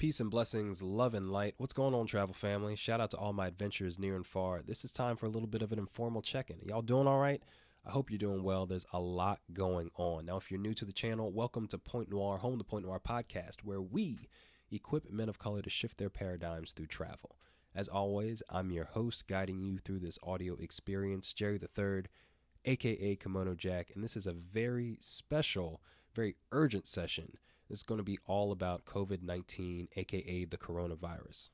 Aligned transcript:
Peace 0.00 0.18
and 0.18 0.30
blessings, 0.30 0.80
love 0.80 1.12
and 1.12 1.30
light. 1.30 1.52
What's 1.58 1.74
going 1.74 1.92
on, 1.92 2.06
travel 2.06 2.32
family? 2.32 2.74
Shout 2.74 3.02
out 3.02 3.10
to 3.10 3.18
all 3.18 3.34
my 3.34 3.48
adventures 3.48 3.98
near 3.98 4.16
and 4.16 4.26
far. 4.26 4.62
This 4.62 4.82
is 4.82 4.92
time 4.92 5.14
for 5.14 5.26
a 5.26 5.28
little 5.28 5.46
bit 5.46 5.60
of 5.60 5.72
an 5.72 5.78
informal 5.78 6.22
check 6.22 6.48
in. 6.48 6.56
Y'all 6.66 6.80
doing 6.80 7.06
all 7.06 7.18
right? 7.18 7.42
I 7.86 7.90
hope 7.90 8.10
you're 8.10 8.16
doing 8.16 8.42
well. 8.42 8.64
There's 8.64 8.86
a 8.94 8.98
lot 8.98 9.40
going 9.52 9.90
on. 9.96 10.24
Now, 10.24 10.38
if 10.38 10.50
you're 10.50 10.58
new 10.58 10.72
to 10.72 10.86
the 10.86 10.92
channel, 10.94 11.30
welcome 11.30 11.66
to 11.66 11.76
Point 11.76 12.10
Noir, 12.10 12.38
home 12.38 12.56
to 12.56 12.64
Point 12.64 12.86
Noir 12.86 12.98
podcast, 12.98 13.56
where 13.62 13.82
we 13.82 14.26
equip 14.70 15.10
men 15.10 15.28
of 15.28 15.38
color 15.38 15.60
to 15.60 15.68
shift 15.68 15.98
their 15.98 16.08
paradigms 16.08 16.72
through 16.72 16.86
travel. 16.86 17.36
As 17.74 17.86
always, 17.86 18.42
I'm 18.48 18.70
your 18.70 18.86
host, 18.86 19.28
guiding 19.28 19.60
you 19.60 19.76
through 19.76 19.98
this 19.98 20.18
audio 20.22 20.54
experience, 20.54 21.34
Jerry 21.34 21.58
the 21.58 21.68
Third, 21.68 22.08
aka 22.64 23.16
Kimono 23.16 23.54
Jack, 23.54 23.90
and 23.94 24.02
this 24.02 24.16
is 24.16 24.26
a 24.26 24.32
very 24.32 24.96
special, 24.98 25.82
very 26.14 26.36
urgent 26.52 26.86
session 26.86 27.34
is 27.70 27.82
going 27.82 27.98
to 27.98 28.04
be 28.04 28.18
all 28.26 28.52
about 28.52 28.84
COVID 28.84 29.22
19, 29.22 29.88
aka 29.96 30.44
the 30.44 30.56
coronavirus. 30.56 31.48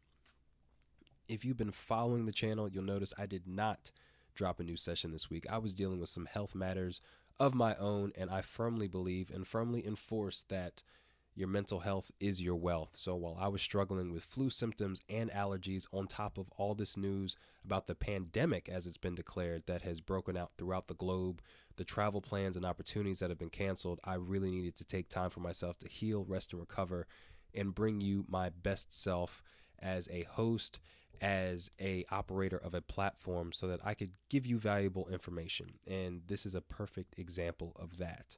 If 1.29 1.45
you've 1.45 1.57
been 1.57 1.73
following 1.73 2.27
the 2.27 2.33
channel, 2.33 2.69
you'll 2.69 2.85
notice 2.85 3.13
I 3.19 3.27
did 3.27 3.47
not 3.47 3.93
drop 4.35 4.61
a 4.61 4.65
new 4.65 4.77
session 4.77 5.13
this 5.13 5.31
week. 5.31 5.47
I 5.51 5.59
was 5.59 5.75
dealing 5.75 5.99
with 5.99 6.09
some 6.09 6.27
health 6.27 6.55
matters 6.55 7.01
of 7.39 7.55
my 7.55 7.75
own, 7.77 8.13
and 8.17 8.31
I 8.31 8.41
firmly 8.41 8.89
believe 8.89 9.31
and 9.31 9.47
firmly 9.47 9.87
enforce 9.87 10.45
that 10.49 10.83
your 11.37 11.49
mental 11.49 11.81
health 11.81 12.11
is 12.19 12.41
your 12.41 12.57
wealth. 12.57 12.93
So 12.95 13.15
while 13.15 13.37
I 13.39 13.49
was 13.49 13.61
struggling 13.61 14.11
with 14.11 14.25
flu 14.25 14.49
symptoms 14.49 15.03
and 15.09 15.31
allergies, 15.31 15.87
on 15.93 16.07
top 16.07 16.39
of 16.39 16.49
all 16.57 16.75
this 16.75 16.97
news 16.97 17.37
about 17.63 17.87
the 17.87 17.95
pandemic, 17.95 18.71
as 18.71 18.87
it's 18.87 18.97
been 18.97 19.15
declared, 19.15 19.65
that 19.67 19.83
has 19.83 20.01
broken 20.01 20.37
out 20.37 20.53
throughout 20.57 20.89
the 20.89 20.95
globe, 20.95 21.43
the 21.77 21.85
travel 21.85 22.23
plans 22.23 22.57
and 22.57 22.65
opportunities 22.65 23.19
that 23.19 23.29
have 23.29 23.39
been 23.39 23.51
canceled, 23.51 24.01
I 24.03 24.15
really 24.15 24.51
needed 24.51 24.77
to 24.77 24.85
take 24.85 25.11
time 25.11 25.29
for 25.29 25.41
myself 25.41 25.79
to 25.81 25.89
heal, 25.89 26.25
rest, 26.27 26.53
and 26.53 26.61
recover, 26.61 27.07
and 27.55 27.75
bring 27.75 28.01
you 28.01 28.25
my 28.29 28.49
best 28.49 28.91
self 28.93 29.43
as 29.79 30.09
a 30.11 30.23
host 30.23 30.81
as 31.21 31.71
a 31.81 32.05
operator 32.11 32.59
of 32.59 32.75
a 32.75 32.81
platform 32.81 33.53
so 33.53 33.67
that 33.67 33.81
I 33.85 33.95
could 33.95 34.11
give 34.29 34.47
you 34.47 34.59
valuable 34.59 35.09
information 35.09 35.67
and 35.87 36.21
this 36.27 36.45
is 36.45 36.55
a 36.55 36.61
perfect 36.61 37.19
example 37.19 37.73
of 37.77 37.97
that 37.99 38.37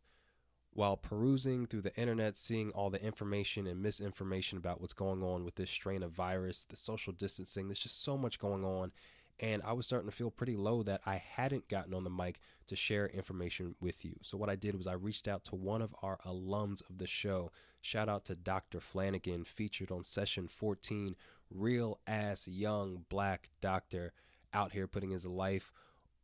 while 0.79 0.97
perusing 0.97 1.67
through 1.67 1.81
the 1.83 1.97
internet, 1.97 2.37
seeing 2.37 2.71
all 2.71 2.89
the 2.89 3.03
information 3.03 3.67
and 3.67 3.83
misinformation 3.83 4.57
about 4.57 4.81
what's 4.81 4.93
going 4.93 5.25
on 5.25 5.45
with 5.45 5.57
this 5.57 5.69
strain 5.69 6.05
of 6.05 6.13
virus, 6.13 6.65
the 6.67 6.77
social 6.77 7.13
distancing, 7.13 7.67
there's 7.67 7.81
just 7.81 8.05
so 8.05 8.17
much 8.17 8.39
going 8.39 8.65
on. 8.65 8.93
And 9.41 9.61
I 9.65 9.73
was 9.73 9.87
starting 9.87 10.09
to 10.09 10.15
feel 10.15 10.31
pretty 10.31 10.55
low 10.55 10.85
that 10.85 11.01
I 11.05 11.17
hadn't 11.17 11.69
gotten 11.69 11.95
on 11.95 12.05
the 12.05 12.11
mic 12.11 12.39
to 12.69 12.77
share 12.77 13.09
information 13.09 13.75
with 13.81 14.05
you. 14.05 14.15
So, 14.23 14.39
what 14.39 14.49
I 14.49 14.55
did 14.55 14.77
was 14.77 14.87
I 14.87 14.93
reached 14.93 15.27
out 15.27 15.43
to 15.47 15.57
one 15.57 15.83
of 15.83 15.97
our 16.01 16.21
alums 16.25 16.89
of 16.89 16.99
the 16.99 17.09
show. 17.09 17.51
Shout 17.81 18.09
out 18.09 18.25
to 18.27 18.37
Dr. 18.37 18.79
Flanagan, 18.79 19.43
featured 19.43 19.91
on 19.91 20.05
session 20.05 20.47
14. 20.47 21.17
Real 21.51 21.99
ass 22.07 22.47
young 22.47 23.05
black 23.09 23.51
doctor 23.61 24.13
out 24.55 24.71
here 24.73 24.87
putting 24.87 25.11
his 25.11 25.27
life 25.27 25.73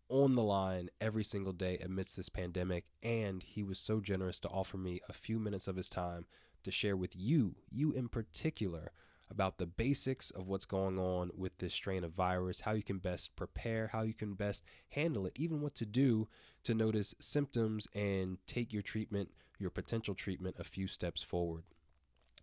on 0.08 0.34
the 0.34 0.42
line 0.42 0.90
every 1.00 1.24
single 1.24 1.52
day 1.52 1.78
amidst 1.78 2.16
this 2.16 2.28
pandemic. 2.28 2.84
And 3.02 3.42
he 3.42 3.62
was 3.62 3.78
so 3.78 4.00
generous 4.00 4.40
to 4.40 4.48
offer 4.48 4.76
me 4.76 5.00
a 5.08 5.12
few 5.12 5.38
minutes 5.38 5.68
of 5.68 5.76
his 5.76 5.88
time 5.88 6.26
to 6.62 6.70
share 6.70 6.96
with 6.96 7.14
you, 7.14 7.56
you 7.70 7.92
in 7.92 8.08
particular, 8.08 8.90
about 9.30 9.58
the 9.58 9.66
basics 9.66 10.30
of 10.30 10.46
what's 10.46 10.64
going 10.64 10.98
on 10.98 11.30
with 11.36 11.58
this 11.58 11.74
strain 11.74 12.04
of 12.04 12.12
virus, 12.12 12.60
how 12.60 12.72
you 12.72 12.82
can 12.82 12.98
best 12.98 13.34
prepare, 13.36 13.88
how 13.88 14.02
you 14.02 14.14
can 14.14 14.34
best 14.34 14.62
handle 14.90 15.26
it, 15.26 15.32
even 15.36 15.60
what 15.60 15.74
to 15.74 15.86
do 15.86 16.28
to 16.62 16.74
notice 16.74 17.14
symptoms 17.20 17.88
and 17.94 18.38
take 18.46 18.72
your 18.72 18.82
treatment, 18.82 19.30
your 19.58 19.70
potential 19.70 20.14
treatment, 20.14 20.56
a 20.58 20.64
few 20.64 20.86
steps 20.86 21.22
forward. 21.22 21.64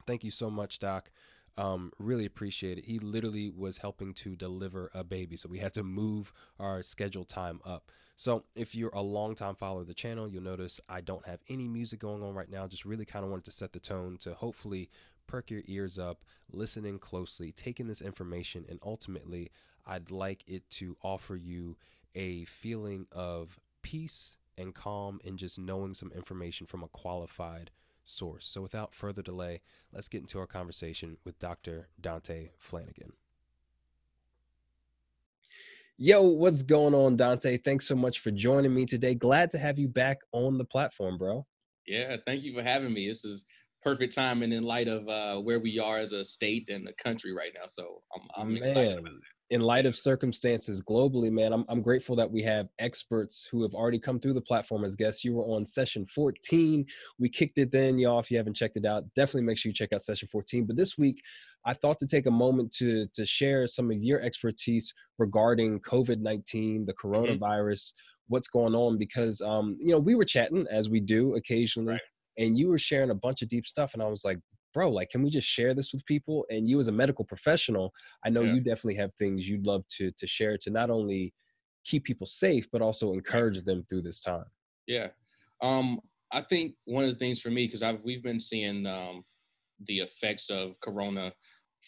Thank 0.08 0.24
you 0.24 0.32
so 0.32 0.50
much, 0.50 0.80
Doc. 0.80 1.12
Um, 1.58 1.92
really 2.00 2.26
appreciate 2.26 2.78
it. 2.78 2.86
He 2.86 2.98
literally 3.00 3.50
was 3.50 3.78
helping 3.78 4.14
to 4.16 4.36
deliver 4.36 4.90
a 4.94 5.04
baby, 5.04 5.36
so 5.36 5.50
we 5.50 5.60
had 5.60 5.74
to 5.74 5.84
move 5.84 6.32
our 6.60 6.82
scheduled 6.82 7.28
time 7.28 7.60
up. 7.66 7.92
So 8.16 8.44
if 8.56 8.76
you're 8.76 8.92
a 8.94 9.02
long 9.02 9.36
time 9.36 9.56
follower 9.56 9.82
of 9.82 9.88
the 9.88 9.94
channel, 9.94 10.30
you'll 10.30 10.44
notice 10.44 10.80
I 10.88 11.02
don't 11.02 11.26
have 11.28 11.40
any 11.50 11.68
music 11.68 12.00
going 12.00 12.24
on 12.24 12.34
right 12.36 12.50
now. 12.50 12.68
Just 12.68 12.86
really 12.86 13.06
kind 13.06 13.26
of 13.26 13.32
wanted 13.32 13.46
to 13.46 13.52
set 13.52 13.74
the 13.74 13.80
tone 13.80 14.18
to 14.22 14.34
hopefully 14.34 14.90
perk 15.28 15.50
your 15.50 15.62
ears 15.66 15.98
up, 15.98 16.24
listening 16.52 17.00
closely, 17.00 17.52
taking 17.52 17.88
this 17.88 18.02
information, 18.02 18.66
and 18.70 18.80
ultimately, 18.84 19.50
I'd 19.86 20.12
like 20.12 20.44
it 20.48 20.70
to 20.72 20.98
offer 21.02 21.36
you 21.36 21.78
a 22.16 22.46
feeling 22.46 23.08
of 23.12 23.60
peace 23.82 24.38
and 24.58 24.76
calm 24.76 25.20
and 25.26 25.40
just 25.40 25.58
knowing 25.58 25.94
some 25.94 26.12
information 26.14 26.68
from 26.68 26.84
a 26.84 26.88
qualified 26.88 27.72
source. 28.04 28.48
So 28.48 28.62
without 28.62 28.94
further 28.94 29.22
delay, 29.22 29.62
let's 29.94 30.08
get 30.08 30.22
into 30.22 30.40
our 30.40 30.48
conversation 30.48 31.18
with 31.24 31.40
Dr. 31.40 31.90
Dante 32.00 32.50
Flanagan. 32.58 33.14
Yo, 35.98 36.22
what's 36.24 36.64
going 36.64 36.96
on, 36.96 37.16
Dante? 37.16 37.58
Thanks 37.58 37.88
so 37.88 37.96
much 37.96 38.20
for 38.20 38.32
joining 38.32 38.74
me 38.74 38.86
today. 38.86 39.14
Glad 39.14 39.52
to 39.52 39.60
have 39.60 39.78
you 39.78 39.88
back 39.88 40.18
on 40.32 40.58
the 40.58 40.66
platform, 40.66 41.18
bro. 41.18 41.46
Yeah, 41.86 42.18
thank 42.26 42.44
you 42.44 42.56
for 42.56 42.64
having 42.64 42.94
me. 42.94 43.08
This 43.08 43.24
is 43.24 43.46
perfect 43.84 44.16
timing 44.16 44.52
in 44.52 44.64
light 44.64 44.88
of 44.88 45.08
uh, 45.08 45.40
where 45.42 45.60
we 45.60 45.80
are 45.80 46.00
as 46.00 46.12
a 46.12 46.26
state 46.26 46.70
and 46.70 46.86
the 46.86 46.94
country 46.94 47.34
right 47.34 47.52
now. 47.54 47.68
So 47.68 48.02
I'm, 48.16 48.28
I'm 48.36 48.58
excited 48.58 48.98
about 48.98 49.14
it 49.14 49.22
in 49.52 49.60
light 49.60 49.86
of 49.86 49.98
circumstances 49.98 50.82
globally, 50.82 51.30
man, 51.30 51.52
I'm, 51.52 51.66
I'm 51.68 51.82
grateful 51.82 52.16
that 52.16 52.32
we 52.32 52.42
have 52.44 52.70
experts 52.80 53.48
who 53.52 53.62
have 53.64 53.74
already 53.74 54.00
come 54.00 54.18
through 54.18 54.34
the 54.34 54.42
platform 54.42 54.86
as 54.86 54.96
guests. 54.96 55.26
You 55.26 55.36
were 55.36 55.44
on 55.44 55.66
session 55.66 56.06
14. 56.06 56.86
We 57.20 57.30
kicked 57.30 57.58
it 57.58 57.70
then, 57.70 58.00
y'all. 58.00 58.20
If 58.20 58.32
you 58.32 58.38
haven't 58.38 58.56
checked 58.56 58.78
it 58.78 58.86
out, 58.86 59.04
definitely 59.14 59.44
make 59.44 59.58
sure 59.58 59.70
you 59.70 59.74
check 59.74 59.92
out 59.92 60.02
session 60.02 60.30
14. 60.32 60.66
But 60.66 60.78
this 60.78 60.98
week, 60.98 61.22
I 61.66 61.74
thought 61.74 62.00
to 62.00 62.08
take 62.08 62.28
a 62.28 62.32
moment 62.32 62.72
to 62.78 63.06
to 63.14 63.26
share 63.26 63.68
some 63.68 63.92
of 63.92 64.02
your 64.02 64.22
expertise 64.22 64.94
regarding 65.20 65.82
COVID 65.82 66.22
19, 66.22 66.86
the 66.86 66.94
mm-hmm. 66.94 67.08
coronavirus, 67.08 67.90
mm-hmm. 67.90 68.30
what's 68.30 68.48
going 68.48 68.74
on, 68.74 68.98
because 68.98 69.42
um, 69.42 69.78
you 69.82 69.92
know, 69.92 70.00
we 70.00 70.16
were 70.16 70.26
chatting 70.26 70.66
as 70.72 70.90
we 70.90 71.02
do 71.02 71.36
occasionally. 71.36 71.94
Right. 71.94 72.02
And 72.38 72.58
you 72.58 72.70
were 72.70 72.80
sharing 72.80 73.10
a 73.10 73.16
bunch 73.16 73.42
of 73.42 73.50
deep 73.50 73.68
stuff, 73.68 73.94
and 73.94 74.02
I 74.02 74.08
was 74.08 74.24
like, 74.24 74.40
bro, 74.74 74.90
like, 74.90 75.10
can 75.10 75.24
we 75.24 75.30
just 75.30 75.48
share 75.48 75.74
this 75.74 75.94
with 75.94 76.06
people? 76.06 76.46
And 76.50 76.68
you, 76.68 76.80
as 76.80 76.88
a 76.88 76.92
medical 76.92 77.26
professional, 77.26 77.94
I 78.26 78.30
know 78.30 78.42
yeah. 78.42 78.54
you 78.54 78.62
definitely 78.62 78.96
have 78.96 79.14
things 79.16 79.48
you'd 79.48 79.68
love 79.68 79.84
to 79.98 80.12
to 80.12 80.28
share 80.28 80.58
to 80.60 80.70
not 80.70 80.90
only 80.90 81.34
keep 81.86 82.04
people 82.04 82.28
safe, 82.28 82.68
but 82.72 82.82
also 82.82 83.14
encourage 83.14 83.62
them 83.64 83.86
through 83.90 84.04
this 84.04 84.20
time. 84.20 84.46
Yeah, 84.88 85.08
um, 85.62 86.00
I 86.32 86.42
think 86.42 86.76
one 86.86 87.04
of 87.04 87.10
the 87.10 87.18
things 87.18 87.42
for 87.42 87.50
me 87.50 87.66
because 87.66 87.84
I've 87.84 88.00
we've 88.04 88.24
been 88.24 88.40
seeing 88.40 88.86
um, 88.86 89.24
the 89.88 90.00
effects 90.00 90.50
of 90.50 90.80
Corona 90.82 91.32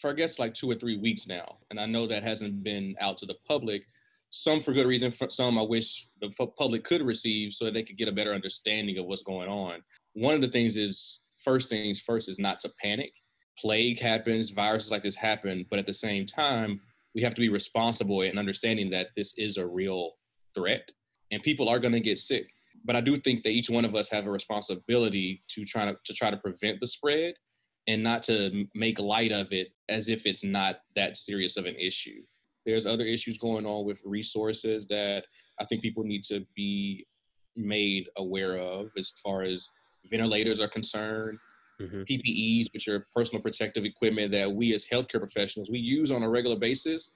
for 0.00 0.10
I 0.10 0.14
guess 0.14 0.38
like 0.38 0.54
two 0.54 0.70
or 0.70 0.74
three 0.74 0.98
weeks 0.98 1.26
now, 1.26 1.58
and 1.70 1.78
I 1.78 1.86
know 1.86 2.06
that 2.06 2.22
hasn't 2.22 2.62
been 2.62 2.94
out 3.00 3.16
to 3.18 3.26
the 3.26 3.36
public. 3.46 3.84
Some 4.30 4.60
for 4.60 4.72
good 4.72 4.88
reason, 4.88 5.12
for 5.12 5.30
some 5.30 5.58
I 5.58 5.62
wish 5.62 6.08
the 6.20 6.30
public 6.58 6.82
could 6.82 7.02
receive 7.02 7.52
so 7.52 7.64
that 7.64 7.74
they 7.74 7.84
could 7.84 7.96
get 7.96 8.08
a 8.08 8.12
better 8.12 8.34
understanding 8.34 8.98
of 8.98 9.06
what's 9.06 9.22
going 9.22 9.48
on. 9.48 9.80
One 10.14 10.34
of 10.34 10.40
the 10.40 10.48
things 10.48 10.76
is 10.76 11.20
first 11.44 11.68
things 11.68 12.00
first 12.00 12.28
is 12.28 12.38
not 12.38 12.60
to 12.60 12.72
panic. 12.82 13.12
Plague 13.58 14.00
happens, 14.00 14.50
viruses 14.50 14.90
like 14.90 15.02
this 15.02 15.16
happen, 15.16 15.64
but 15.70 15.78
at 15.78 15.86
the 15.86 15.94
same 15.94 16.26
time, 16.26 16.80
we 17.14 17.22
have 17.22 17.34
to 17.34 17.40
be 17.40 17.48
responsible 17.48 18.22
in 18.22 18.38
understanding 18.38 18.90
that 18.90 19.08
this 19.16 19.34
is 19.38 19.56
a 19.56 19.66
real 19.66 20.12
threat 20.54 20.90
and 21.30 21.42
people 21.42 21.68
are 21.68 21.78
going 21.78 21.92
to 21.92 22.00
get 22.00 22.18
sick. 22.18 22.50
But 22.84 22.96
I 22.96 23.00
do 23.00 23.16
think 23.16 23.42
that 23.42 23.50
each 23.50 23.70
one 23.70 23.84
of 23.84 23.94
us 23.94 24.10
have 24.10 24.26
a 24.26 24.30
responsibility 24.30 25.42
to 25.48 25.64
try 25.64 25.84
to, 25.84 25.96
to 26.04 26.12
try 26.12 26.30
to 26.30 26.36
prevent 26.36 26.80
the 26.80 26.86
spread 26.86 27.34
and 27.86 28.02
not 28.02 28.22
to 28.24 28.66
make 28.74 28.98
light 28.98 29.32
of 29.32 29.52
it 29.52 29.68
as 29.88 30.08
if 30.08 30.26
it's 30.26 30.44
not 30.44 30.80
that 30.96 31.16
serious 31.16 31.56
of 31.56 31.66
an 31.66 31.76
issue. 31.76 32.22
There's 32.66 32.86
other 32.86 33.04
issues 33.04 33.38
going 33.38 33.66
on 33.66 33.84
with 33.84 34.00
resources 34.04 34.86
that 34.88 35.24
I 35.60 35.64
think 35.66 35.82
people 35.82 36.02
need 36.02 36.24
to 36.24 36.44
be 36.56 37.06
made 37.56 38.08
aware 38.16 38.56
of 38.56 38.90
as 38.96 39.12
far 39.22 39.42
as 39.42 39.68
ventilators 40.10 40.60
are 40.60 40.68
concerned, 40.68 41.38
mm-hmm. 41.80 42.02
PPEs, 42.02 42.72
which 42.72 42.88
are 42.88 43.06
personal 43.14 43.42
protective 43.42 43.84
equipment 43.84 44.32
that 44.32 44.50
we 44.50 44.74
as 44.74 44.86
healthcare 44.86 45.20
professionals 45.20 45.70
we 45.70 45.78
use 45.78 46.10
on 46.10 46.22
a 46.22 46.28
regular 46.28 46.56
basis. 46.56 47.12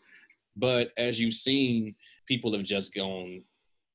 But 0.56 0.92
as 0.96 1.20
you've 1.20 1.34
seen, 1.34 1.94
people 2.26 2.52
have 2.52 2.64
just 2.64 2.94
gone 2.94 3.42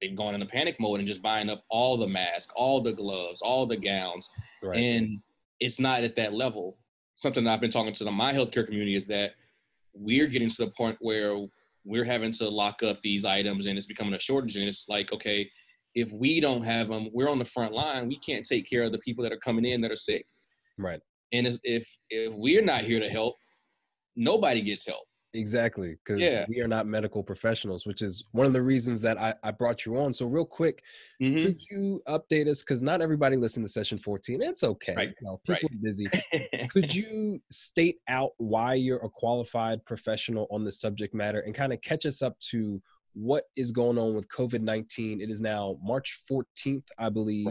they've 0.03 0.15
gone 0.15 0.33
into 0.33 0.45
panic 0.45 0.75
mode 0.79 0.99
and 0.99 1.07
just 1.07 1.21
buying 1.21 1.49
up 1.49 1.63
all 1.69 1.97
the 1.97 2.07
masks, 2.07 2.51
all 2.57 2.81
the 2.81 2.91
gloves, 2.91 3.41
all 3.41 3.65
the 3.65 3.77
gowns. 3.77 4.29
Right. 4.61 4.77
And 4.77 5.19
it's 5.59 5.79
not 5.79 6.03
at 6.03 6.15
that 6.17 6.33
level. 6.33 6.77
Something 7.15 7.45
that 7.45 7.53
I've 7.53 7.61
been 7.61 7.71
talking 7.71 7.93
to 7.93 8.03
the, 8.03 8.11
my 8.11 8.33
healthcare 8.33 8.65
community 8.65 8.95
is 8.95 9.07
that 9.07 9.31
we're 9.93 10.27
getting 10.27 10.49
to 10.49 10.65
the 10.65 10.71
point 10.71 10.97
where 10.99 11.37
we're 11.85 12.03
having 12.03 12.31
to 12.33 12.49
lock 12.49 12.83
up 12.83 13.01
these 13.01 13.23
items 13.23 13.65
and 13.65 13.77
it's 13.77 13.87
becoming 13.87 14.13
a 14.13 14.19
shortage. 14.19 14.57
And 14.57 14.67
it's 14.67 14.89
like, 14.89 15.13
okay, 15.13 15.49
if 15.95 16.11
we 16.11 16.39
don't 16.39 16.63
have 16.63 16.87
them, 16.89 17.09
we're 17.13 17.29
on 17.29 17.39
the 17.39 17.45
front 17.45 17.73
line. 17.73 18.07
We 18.07 18.17
can't 18.19 18.45
take 18.45 18.67
care 18.69 18.83
of 18.83 18.91
the 18.91 18.99
people 18.99 19.23
that 19.23 19.31
are 19.31 19.37
coming 19.37 19.65
in 19.65 19.81
that 19.81 19.91
are 19.91 19.95
sick. 19.95 20.25
Right. 20.77 20.99
And 21.31 21.47
if 21.63 21.87
if 22.09 22.33
we're 22.35 22.63
not 22.63 22.81
here 22.83 22.99
to 22.99 23.09
help, 23.09 23.35
nobody 24.15 24.61
gets 24.61 24.85
help. 24.85 25.05
Exactly, 25.35 25.95
because 26.05 26.21
Yeah. 26.21 26.45
we 26.47 26.61
are 26.61 26.67
not 26.67 26.85
medical 26.85 27.23
professionals, 27.23 27.87
which 27.87 28.03
is 28.03 28.23
one 28.33 28.45
of 28.45 28.53
the 28.53 28.61
reasons 28.61 29.01
that 29.01 29.17
I, 29.19 29.33
I 29.41 29.49
brought 29.49 29.83
you 29.83 29.97
on. 29.97 30.13
So, 30.13 30.27
real 30.27 30.45
quick, 30.45 30.83
Mhm. 31.19 31.45
could 31.47 31.59
you 31.71 32.03
update 32.07 32.47
us? 32.47 32.61
Because 32.61 32.83
not 32.83 33.01
everybody 33.01 33.35
listened 33.35 33.65
to 33.65 33.69
session 33.71 33.97
14. 33.97 34.43
It's 34.43 34.63
okay. 34.63 34.93
Right, 34.93 35.09
You 35.09 35.25
know, 35.27 35.41
right. 35.47 35.63
are 35.63 35.67
busy. 35.81 36.05
could 36.69 36.93
you 36.93 37.41
state 37.49 37.97
out 38.09 38.33
why 38.37 38.75
you're 38.75 38.99
a 39.03 39.09
qualified 39.09 39.83
professional 39.85 40.45
on 40.51 40.63
the 40.63 40.71
subject 40.71 41.15
matter 41.15 41.39
and 41.39 41.55
kind 41.55 41.73
of 41.73 41.81
catch 41.81 42.05
us 42.05 42.21
up 42.21 42.39
to 42.51 42.79
what 43.13 43.45
is 43.55 43.71
going 43.71 43.97
on 43.97 44.13
with 44.13 44.27
COVID 44.29 44.61
19? 44.61 45.21
It 45.21 45.29
is 45.29 45.41
now 45.41 45.77
March 45.83 46.21
14th, 46.29 46.85
I 46.97 47.09
believe. 47.09 47.47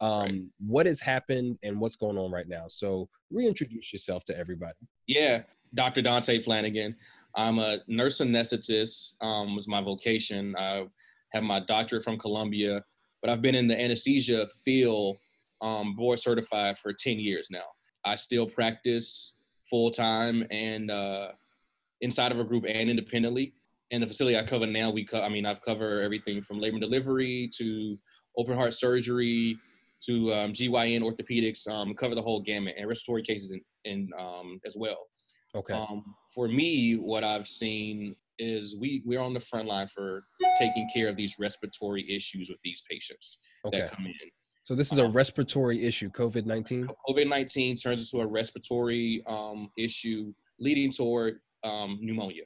Um, 0.00 0.20
right. 0.20 0.42
What 0.64 0.86
has 0.86 1.00
happened 1.00 1.58
and 1.62 1.80
what's 1.80 1.96
going 1.96 2.18
on 2.18 2.30
right 2.30 2.48
now? 2.48 2.66
So, 2.68 3.08
reintroduce 3.30 3.92
yourself 3.92 4.24
to 4.26 4.38
everybody. 4.38 4.76
Yeah, 5.06 5.42
Dr. 5.74 6.02
Dante 6.02 6.40
Flanagan. 6.40 6.94
I'm 7.34 7.58
a 7.58 7.78
nurse 7.88 8.20
anesthetist. 8.20 9.14
Um, 9.22 9.56
was 9.56 9.68
my 9.68 9.80
vocation. 9.80 10.54
I 10.56 10.86
have 11.32 11.42
my 11.42 11.60
doctorate 11.60 12.04
from 12.04 12.18
Columbia, 12.18 12.84
but 13.20 13.30
I've 13.30 13.42
been 13.42 13.54
in 13.54 13.66
the 13.66 13.80
anesthesia 13.80 14.46
field, 14.64 15.18
um, 15.60 15.94
board 15.94 16.18
certified 16.18 16.78
for 16.78 16.92
10 16.92 17.18
years 17.18 17.48
now. 17.50 17.64
I 18.04 18.14
still 18.14 18.46
practice 18.46 19.34
full 19.68 19.90
time 19.90 20.46
and 20.50 20.90
uh, 20.90 21.28
inside 22.00 22.32
of 22.32 22.38
a 22.38 22.44
group 22.44 22.64
and 22.66 22.88
independently. 22.88 23.52
And 23.90 24.02
the 24.02 24.06
facility 24.06 24.36
I 24.36 24.42
cover 24.42 24.66
now, 24.66 24.90
we 24.90 25.04
co- 25.04 25.22
I 25.22 25.28
mean, 25.28 25.46
I've 25.46 25.62
covered 25.62 26.02
everything 26.02 26.42
from 26.42 26.58
labor 26.58 26.74
and 26.74 26.82
delivery 26.82 27.50
to 27.56 27.98
open 28.36 28.54
heart 28.54 28.74
surgery 28.74 29.58
to 30.06 30.32
um, 30.32 30.52
GYN 30.52 31.02
orthopedics. 31.02 31.66
Um, 31.68 31.94
cover 31.94 32.14
the 32.14 32.22
whole 32.22 32.40
gamut 32.40 32.74
and 32.76 32.88
respiratory 32.88 33.22
cases 33.22 33.52
in, 33.52 33.60
in 33.84 34.10
um, 34.18 34.60
as 34.66 34.76
well. 34.78 35.08
Okay. 35.54 35.72
Um, 35.72 36.04
for 36.34 36.48
me, 36.48 36.94
what 36.94 37.24
I've 37.24 37.48
seen 37.48 38.14
is 38.38 38.76
we 38.76 39.02
we're 39.04 39.20
on 39.20 39.34
the 39.34 39.40
front 39.40 39.66
line 39.66 39.88
for 39.88 40.24
taking 40.58 40.88
care 40.94 41.08
of 41.08 41.16
these 41.16 41.36
respiratory 41.38 42.08
issues 42.08 42.48
with 42.48 42.58
these 42.62 42.82
patients 42.88 43.38
okay. 43.66 43.80
that 43.80 43.90
come 43.90 44.06
in. 44.06 44.12
So, 44.62 44.74
this 44.74 44.92
is 44.92 44.98
a 44.98 45.08
respiratory 45.08 45.82
issue, 45.84 46.10
COVID 46.10 46.44
19? 46.44 46.88
COVID 47.08 47.28
nineteen 47.28 47.74
turns 47.74 48.12
into 48.12 48.22
a 48.22 48.26
respiratory 48.26 49.22
um, 49.26 49.70
issue 49.78 50.32
leading 50.60 50.92
toward 50.92 51.40
um, 51.64 51.98
pneumonia, 52.02 52.42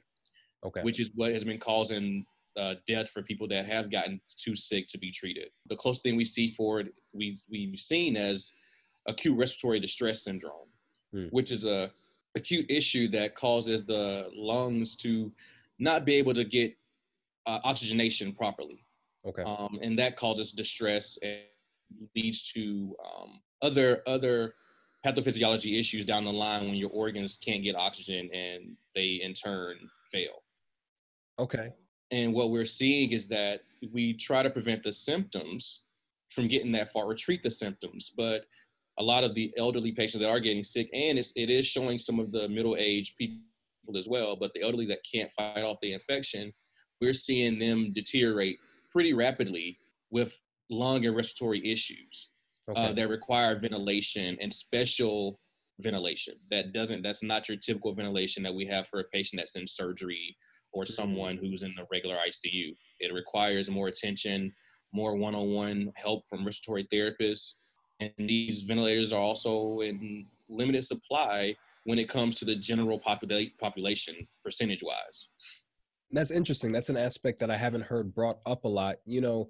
Okay. 0.65 0.81
which 0.81 0.99
is 0.99 1.09
what 1.15 1.31
has 1.31 1.43
been 1.43 1.59
causing 1.59 2.25
uh, 2.55 2.75
death 2.87 3.09
for 3.09 3.21
people 3.21 3.47
that 3.47 3.65
have 3.65 3.89
gotten 3.89 4.21
too 4.37 4.55
sick 4.55 4.87
to 4.87 4.97
be 4.97 5.11
treated. 5.11 5.49
The 5.67 5.75
closest 5.75 6.03
thing 6.03 6.15
we 6.15 6.25
see 6.25 6.51
for 6.51 6.79
it, 6.79 6.93
we 7.11 7.39
we've 7.49 7.79
seen 7.79 8.15
as 8.15 8.53
acute 9.07 9.37
respiratory 9.37 9.79
distress 9.79 10.23
syndrome, 10.23 10.69
Hmm. 11.13 11.27
which 11.27 11.51
is 11.51 11.63
a 11.65 11.91
acute 12.35 12.65
issue 12.69 13.07
that 13.09 13.35
causes 13.35 13.85
the 13.85 14.29
lungs 14.35 14.95
to 14.97 15.31
not 15.77 16.05
be 16.05 16.15
able 16.15 16.33
to 16.33 16.43
get 16.43 16.75
uh, 17.45 17.59
oxygenation 17.63 18.33
properly, 18.33 18.83
okay. 19.25 19.43
um, 19.43 19.77
and 19.81 19.97
that 19.99 20.15
causes 20.15 20.51
distress 20.51 21.19
and 21.21 21.41
leads 22.15 22.51
to 22.53 22.95
um, 23.05 23.41
other 23.61 24.01
other 24.07 24.55
pathophysiology 25.05 25.77
issues 25.77 26.05
down 26.05 26.23
the 26.23 26.31
line 26.31 26.65
when 26.65 26.75
your 26.75 26.89
organs 26.91 27.37
can't 27.37 27.61
get 27.61 27.75
oxygen 27.75 28.29
and 28.33 28.75
they 28.95 29.19
in 29.21 29.33
turn 29.33 29.75
fail. 30.11 30.42
Okay. 31.39 31.71
And 32.11 32.33
what 32.33 32.51
we're 32.51 32.65
seeing 32.65 33.11
is 33.11 33.27
that 33.29 33.61
we 33.91 34.13
try 34.13 34.43
to 34.43 34.49
prevent 34.49 34.83
the 34.83 34.93
symptoms 34.93 35.81
from 36.29 36.47
getting 36.47 36.71
that 36.73 36.91
far 36.91 37.05
or 37.05 37.15
treat 37.15 37.41
the 37.41 37.49
symptoms. 37.49 38.11
But 38.15 38.45
a 38.99 39.03
lot 39.03 39.23
of 39.23 39.33
the 39.33 39.51
elderly 39.57 39.91
patients 39.91 40.21
that 40.21 40.29
are 40.29 40.39
getting 40.39 40.63
sick, 40.63 40.89
and 40.93 41.17
it's, 41.17 41.31
it 41.35 41.49
is 41.49 41.65
showing 41.65 41.97
some 41.97 42.19
of 42.19 42.31
the 42.31 42.47
middle 42.49 42.75
aged 42.77 43.17
people 43.17 43.41
as 43.97 44.07
well, 44.07 44.35
but 44.35 44.53
the 44.53 44.61
elderly 44.61 44.85
that 44.87 44.99
can't 45.11 45.31
fight 45.31 45.63
off 45.63 45.77
the 45.81 45.93
infection, 45.93 46.53
we're 47.01 47.13
seeing 47.13 47.57
them 47.57 47.91
deteriorate 47.93 48.57
pretty 48.91 49.13
rapidly 49.13 49.77
with 50.11 50.37
lung 50.69 51.05
and 51.05 51.15
respiratory 51.15 51.65
issues 51.67 52.29
Okay. 52.69 52.79
uh, 52.79 52.93
that 52.93 53.09
require 53.09 53.59
ventilation 53.59 54.37
and 54.39 54.51
special 54.51 55.37
ventilation 55.81 56.35
that 56.49 56.71
doesn't 56.71 57.01
that's 57.01 57.21
not 57.21 57.49
your 57.49 57.57
typical 57.57 57.93
ventilation 57.93 58.41
that 58.41 58.53
we 58.53 58.65
have 58.65 58.87
for 58.87 59.01
a 59.01 59.03
patient 59.05 59.37
that's 59.37 59.57
in 59.57 59.67
surgery 59.67 60.33
or 60.73 60.85
someone 60.85 61.35
mm-hmm. 61.35 61.45
who's 61.45 61.63
in 61.63 61.73
the 61.77 61.85
regular 61.91 62.15
ICU. 62.27 62.75
It 62.99 63.13
requires 63.13 63.69
more 63.69 63.87
attention, 63.87 64.51
more 64.93 65.15
one-on-one 65.15 65.91
help 65.95 66.23
from 66.29 66.45
respiratory 66.45 66.87
therapists, 66.91 67.55
and 67.99 68.11
these 68.17 68.61
ventilators 68.61 69.13
are 69.13 69.21
also 69.21 69.79
in 69.81 70.25
limited 70.49 70.83
supply 70.83 71.55
when 71.85 71.99
it 71.99 72.09
comes 72.09 72.35
to 72.35 72.45
the 72.45 72.55
general 72.55 72.99
popula- 72.99 73.51
population 73.59 74.15
percentage-wise. 74.43 75.29
That's 76.11 76.31
interesting. 76.31 76.71
That's 76.71 76.89
an 76.89 76.97
aspect 76.97 77.39
that 77.39 77.49
I 77.49 77.57
haven't 77.57 77.83
heard 77.83 78.13
brought 78.13 78.39
up 78.45 78.65
a 78.65 78.67
lot. 78.67 78.97
You 79.05 79.21
know, 79.21 79.49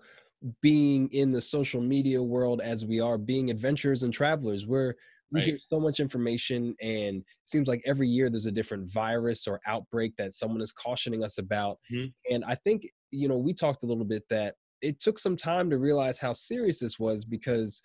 being 0.61 1.09
in 1.09 1.31
the 1.31 1.41
social 1.41 1.81
media 1.81 2.21
world 2.21 2.61
as 2.61 2.85
we 2.85 2.99
are, 2.99 3.17
being 3.17 3.49
adventurers 3.49 4.03
and 4.03 4.13
travelers, 4.13 4.65
where 4.65 4.95
we 5.33 5.41
hear 5.41 5.57
so 5.57 5.79
much 5.79 5.99
information 5.99 6.75
and 6.81 7.17
it 7.17 7.25
seems 7.45 7.67
like 7.67 7.81
every 7.85 8.07
year 8.07 8.29
there's 8.29 8.45
a 8.45 8.51
different 8.51 8.89
virus 8.91 9.47
or 9.47 9.59
outbreak 9.65 10.15
that 10.17 10.33
someone 10.33 10.61
is 10.61 10.71
cautioning 10.71 11.23
us 11.23 11.37
about. 11.39 11.79
Mhm. 11.91 12.13
And 12.31 12.45
I 12.45 12.55
think, 12.55 12.83
you 13.11 13.27
know, 13.27 13.37
we 13.37 13.53
talked 13.53 13.83
a 13.83 13.87
little 13.87 14.05
bit 14.05 14.23
that 14.29 14.55
it 14.81 14.99
took 14.99 15.17
some 15.19 15.35
time 15.37 15.69
to 15.69 15.77
realize 15.77 16.17
how 16.17 16.33
serious 16.33 16.79
this 16.79 16.99
was 16.99 17.25
because 17.25 17.81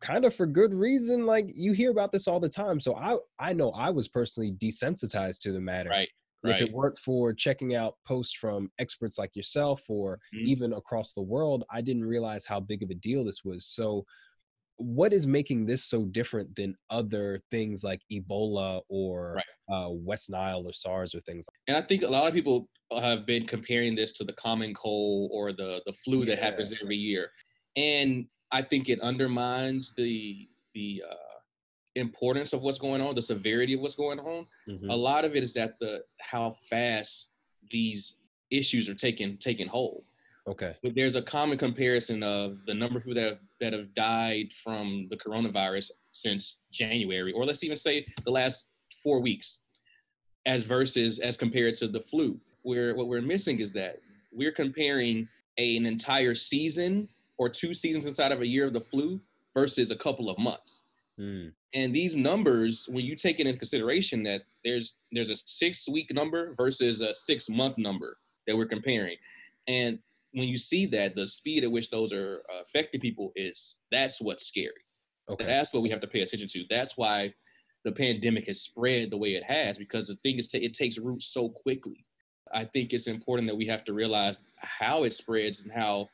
kind 0.00 0.24
of 0.24 0.34
for 0.34 0.46
good 0.46 0.74
reason 0.74 1.24
like 1.24 1.46
you 1.54 1.72
hear 1.72 1.90
about 1.90 2.12
this 2.12 2.26
all 2.28 2.40
the 2.40 2.48
time 2.48 2.78
so 2.80 2.94
i 2.96 3.16
i 3.38 3.52
know 3.54 3.70
i 3.72 3.88
was 3.88 4.08
personally 4.08 4.52
desensitized 4.52 5.40
to 5.40 5.52
the 5.52 5.60
matter 5.60 5.88
Right. 5.88 6.08
and 6.42 6.52
if 6.52 6.60
it 6.60 6.72
weren't 6.72 6.98
for 6.98 7.32
checking 7.32 7.74
out 7.74 7.96
posts 8.04 8.34
from 8.34 8.70
experts 8.78 9.16
like 9.18 9.34
yourself 9.34 9.88
or 9.88 10.20
Mhm. 10.34 10.44
even 10.46 10.72
across 10.74 11.14
the 11.14 11.22
world, 11.22 11.64
I 11.70 11.80
didn't 11.80 12.04
realize 12.04 12.44
how 12.44 12.60
big 12.60 12.82
of 12.82 12.90
a 12.90 12.94
deal 12.94 13.24
this 13.24 13.42
was. 13.44 13.64
So, 13.64 14.04
what 14.78 15.12
is 15.12 15.26
making 15.26 15.66
this 15.66 15.84
so 15.84 16.04
different 16.06 16.54
than 16.56 16.76
other 16.90 17.40
things 17.50 17.84
like 17.84 18.00
Ebola 18.12 18.82
or 18.88 19.34
Right. 19.36 19.44
uh, 19.86 19.90
West 19.90 20.30
Nile 20.30 20.62
or 20.66 20.72
SARS 20.72 21.14
or 21.14 21.20
things 21.20 21.46
like 21.48 21.56
And 21.68 21.76
I 21.76 21.86
think 21.86 22.02
a 22.02 22.08
lot 22.08 22.26
of 22.26 22.34
people 22.34 22.68
have 22.98 23.24
been 23.26 23.46
comparing 23.46 23.94
this 23.94 24.12
to 24.12 24.24
the 24.24 24.32
common 24.34 24.74
cold 24.74 25.30
or 25.32 25.52
the 25.52 25.82
the 25.86 25.92
flu 25.92 26.24
that 26.26 26.38
Yeah. 26.38 26.44
happens 26.44 26.72
every 26.82 26.96
year, 26.96 27.30
and 27.76 28.26
I 28.52 28.62
think 28.62 28.88
it 28.88 29.00
undermines 29.00 29.94
the 29.94 30.48
the 30.74 31.02
uh, 31.08 31.14
importance 31.94 32.52
of 32.52 32.62
what's 32.62 32.78
going 32.78 33.00
on, 33.00 33.14
the 33.14 33.22
severity 33.22 33.74
of 33.74 33.80
what's 33.80 33.94
going 33.94 34.18
on. 34.18 34.46
that? 34.66 34.90
A 34.90 34.96
lot 34.96 35.24
of 35.24 35.36
it 35.36 35.42
is 35.44 35.52
that 35.54 35.78
the 35.78 36.02
how 36.20 36.50
fast 36.50 37.30
these 37.70 38.18
issues 38.50 38.88
are 38.88 38.94
taking 38.94 39.36
taking 39.38 39.68
hold. 39.68 40.04
Okay. 40.46 40.74
But 40.82 40.94
there's 40.94 41.16
a 41.16 41.22
common 41.22 41.56
comparison 41.56 42.22
of 42.22 42.58
the 42.66 42.74
number 42.74 42.98
of 42.98 43.04
people 43.04 43.14
that 43.22 43.28
have, 43.30 43.38
that 43.64 43.72
have 43.72 43.94
died 43.94 44.52
from 44.52 45.06
the 45.08 45.16
coronavirus 45.16 45.90
since 46.12 46.60
January, 46.70 47.32
or 47.32 47.46
let's 47.46 47.64
even 47.64 47.78
say 47.78 48.06
the 48.26 48.30
last 48.30 48.68
four 49.02 49.20
weeks, 49.20 49.62
as 50.44 50.64
versus 50.64 51.18
as 51.18 51.38
compared 51.38 51.74
to 51.76 51.88
the 51.88 52.00
flu. 52.00 52.38
Where 52.60 52.94
what 52.94 53.08
we're 53.08 53.22
missing 53.22 53.60
is 53.60 53.72
that 53.72 54.00
we're 54.32 54.52
comparing 54.52 55.26
a, 55.56 55.76
an 55.78 55.86
entire 55.86 56.34
season 56.34 57.08
or 57.38 57.48
two 57.48 57.72
seasons 57.72 58.04
inside 58.04 58.32
of 58.32 58.42
a 58.42 58.46
year 58.46 58.66
of 58.66 58.74
the 58.74 58.80
flu 58.80 59.18
versus 59.54 59.90
a 59.90 59.96
couple 59.96 60.28
of 60.28 60.38
months. 60.38 60.84
Mm, 61.18 61.52
And 61.72 61.94
these 61.94 62.16
numbers, 62.16 62.86
when 62.90 63.04
you 63.06 63.16
take 63.16 63.40
it 63.40 63.46
into 63.46 63.58
consideration 63.58 64.22
that 64.24 64.42
there's 64.62 64.98
there's 65.12 65.30
a 65.30 65.36
six 65.36 65.88
week 65.88 66.12
number 66.12 66.54
versus 66.54 67.00
a 67.00 67.14
six 67.14 67.48
month 67.48 67.78
number 67.78 68.18
that 68.46 68.54
we're 68.54 68.66
comparing, 68.76 69.16
and 69.68 69.98
when 70.34 70.48
you 70.48 70.58
see 70.58 70.84
that, 70.86 71.14
the 71.14 71.26
speed 71.26 71.64
at 71.64 71.70
which 71.70 71.90
those 71.90 72.12
are 72.12 72.42
uh, 72.52 72.62
affecting 72.62 73.00
people 73.00 73.32
is 73.36 73.76
that's 73.90 74.20
what's 74.20 74.46
scary. 74.46 74.72
Okay. 75.30 75.46
That's 75.46 75.72
what 75.72 75.82
we 75.82 75.90
have 75.90 76.00
to 76.00 76.06
pay 76.06 76.20
attention 76.20 76.48
to. 76.48 76.64
That's 76.68 76.98
why 76.98 77.32
the 77.84 77.92
pandemic 77.92 78.46
has 78.48 78.60
spread 78.60 79.10
the 79.10 79.16
way 79.16 79.34
it 79.34 79.44
has 79.44 79.78
because 79.78 80.08
the 80.08 80.16
thing 80.16 80.38
is, 80.38 80.48
it 80.52 80.74
takes 80.74 80.98
root 80.98 81.22
so 81.22 81.48
quickly. 81.48 82.04
I 82.52 82.64
think 82.64 82.92
it's 82.92 83.06
important 83.06 83.48
that 83.48 83.56
we 83.56 83.66
have 83.66 83.84
to 83.84 83.94
realize 83.94 84.42
how 84.56 85.04
it 85.04 85.12
spreads 85.12 85.62
and 85.62 85.72
how 85.72 86.08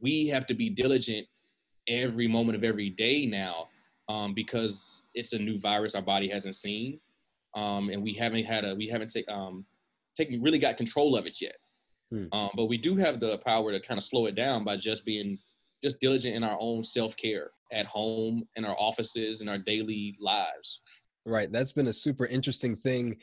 we 0.00 0.26
have 0.28 0.46
to 0.46 0.54
be 0.54 0.68
diligent 0.68 1.26
every 1.88 2.28
moment 2.28 2.56
of 2.56 2.64
every 2.64 2.90
day 2.90 3.26
now 3.26 3.68
um, 4.08 4.34
because 4.34 5.02
it's 5.14 5.32
a 5.32 5.38
new 5.38 5.58
virus 5.58 5.94
our 5.94 6.02
body 6.02 6.28
hasn't 6.28 6.56
seen, 6.56 7.00
um, 7.54 7.90
and 7.90 8.02
we 8.02 8.12
haven't 8.12 8.44
had 8.44 8.64
a 8.64 8.74
we 8.74 8.88
haven't 8.88 9.14
um, 9.28 9.64
taken 10.16 10.42
really 10.42 10.58
got 10.58 10.76
control 10.76 11.16
of 11.16 11.26
it 11.26 11.40
yet. 11.40 11.56
Hmm. 12.10 12.26
Um, 12.32 12.50
but 12.56 12.66
we 12.66 12.78
do 12.78 12.96
have 12.96 13.20
the 13.20 13.38
power 13.38 13.72
to 13.72 13.80
kind 13.80 13.98
of 13.98 14.04
slow 14.04 14.26
it 14.26 14.34
down 14.34 14.64
by 14.64 14.76
just 14.76 15.04
being 15.04 15.38
just 15.82 16.00
diligent 16.00 16.36
in 16.36 16.44
our 16.44 16.56
own 16.60 16.84
self 16.84 17.16
care 17.16 17.50
at 17.72 17.86
home, 17.86 18.46
in 18.56 18.64
our 18.64 18.76
offices, 18.78 19.40
in 19.40 19.48
our 19.48 19.58
daily 19.58 20.16
lives. 20.20 20.82
Right. 21.24 21.50
That's 21.52 21.72
been 21.72 21.86
a 21.86 21.92
super 21.92 22.26
interesting 22.26 22.74
thing. 22.74 23.16